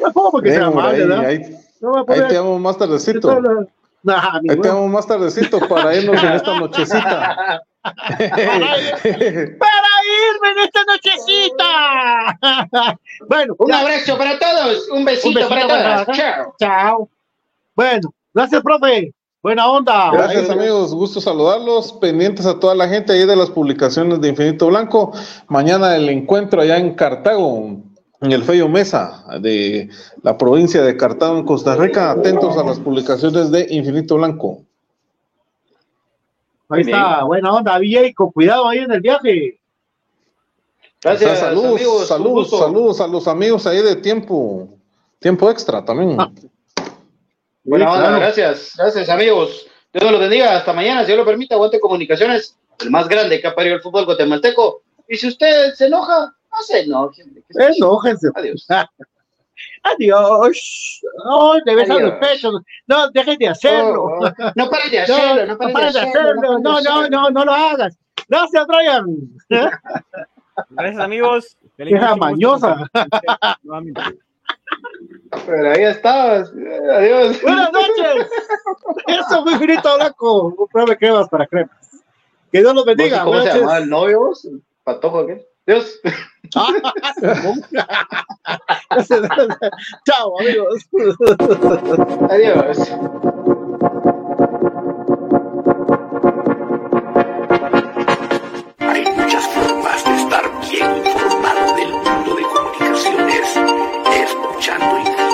[0.00, 1.24] No puedo porque Ven, sea mal, ahí, ¿verdad?
[1.26, 3.40] ahí, No te amo más tardecito.
[4.02, 7.62] Nah, Ahí te amo más tardecito para irnos en esta nochecita.
[7.84, 7.98] ¡Para
[9.14, 12.38] irme en esta nochecita!
[13.28, 13.80] bueno, Un ya.
[13.80, 16.16] abrazo para todos, un besito, Un besito para todos.
[16.16, 16.54] Chao.
[16.58, 17.08] Chao.
[17.74, 19.14] Bueno, gracias, profe.
[19.44, 20.10] Buena onda.
[20.10, 24.68] Gracias amigos, gusto saludarlos, pendientes a toda la gente ahí de las publicaciones de Infinito
[24.68, 25.12] Blanco.
[25.48, 27.76] Mañana el encuentro allá en Cartago,
[28.22, 29.90] en el Fello Mesa de
[30.22, 32.10] la provincia de Cartago en Costa Rica.
[32.10, 34.62] Atentos a las publicaciones de Infinito Blanco.
[36.70, 39.60] Ahí está, buena onda, VJ, con cuidado ahí en el viaje.
[41.02, 42.08] Gracias, saludos, amigos.
[42.08, 44.70] saludos, saludos a los amigos ahí de tiempo,
[45.18, 46.16] tiempo extra también.
[47.64, 48.16] Buena claro.
[48.16, 48.74] gracias.
[48.76, 49.66] Gracias, amigos.
[49.92, 50.56] Dios los bendiga.
[50.56, 51.54] Hasta mañana, si Dios lo permite.
[51.54, 54.82] Aguante Comunicaciones, el más grande que ha parido el fútbol guatemalteco.
[55.08, 57.22] Y si usted se enoja, no se enoje.
[57.50, 58.28] Enójense.
[58.34, 58.66] Adiós.
[59.82, 61.00] Adiós.
[61.24, 62.54] No, te besan los pechos.
[62.86, 64.04] No, dejen de hacerlo.
[64.04, 64.52] Oh, oh.
[64.54, 66.58] No pares de hacerlo, no no pares de hacerlo.
[66.58, 67.98] No, no, no, no lo hagas.
[68.28, 69.06] Gracias, Brian.
[70.70, 71.56] Gracias, amigos.
[71.78, 72.90] Gusto mañosa.
[75.46, 76.52] Pero ahí estabas.
[76.52, 77.42] Adiós.
[77.42, 78.28] Buenas noches.
[79.06, 80.54] Eso fue Infinito Blanco.
[80.56, 81.76] Un pruebe cremas para cremas.
[82.52, 83.24] Que Dios los ¿Vos bendiga.
[83.24, 84.48] ¿Cómo se llamaba el novio vos?
[84.84, 85.44] ¿Patojo aquel?
[85.66, 85.98] Dios.
[90.06, 90.86] Chao, amigos.
[92.30, 92.78] Adiós.
[98.78, 101.63] Hay muchas formas de estar bien informado
[103.44, 105.33] Escuchando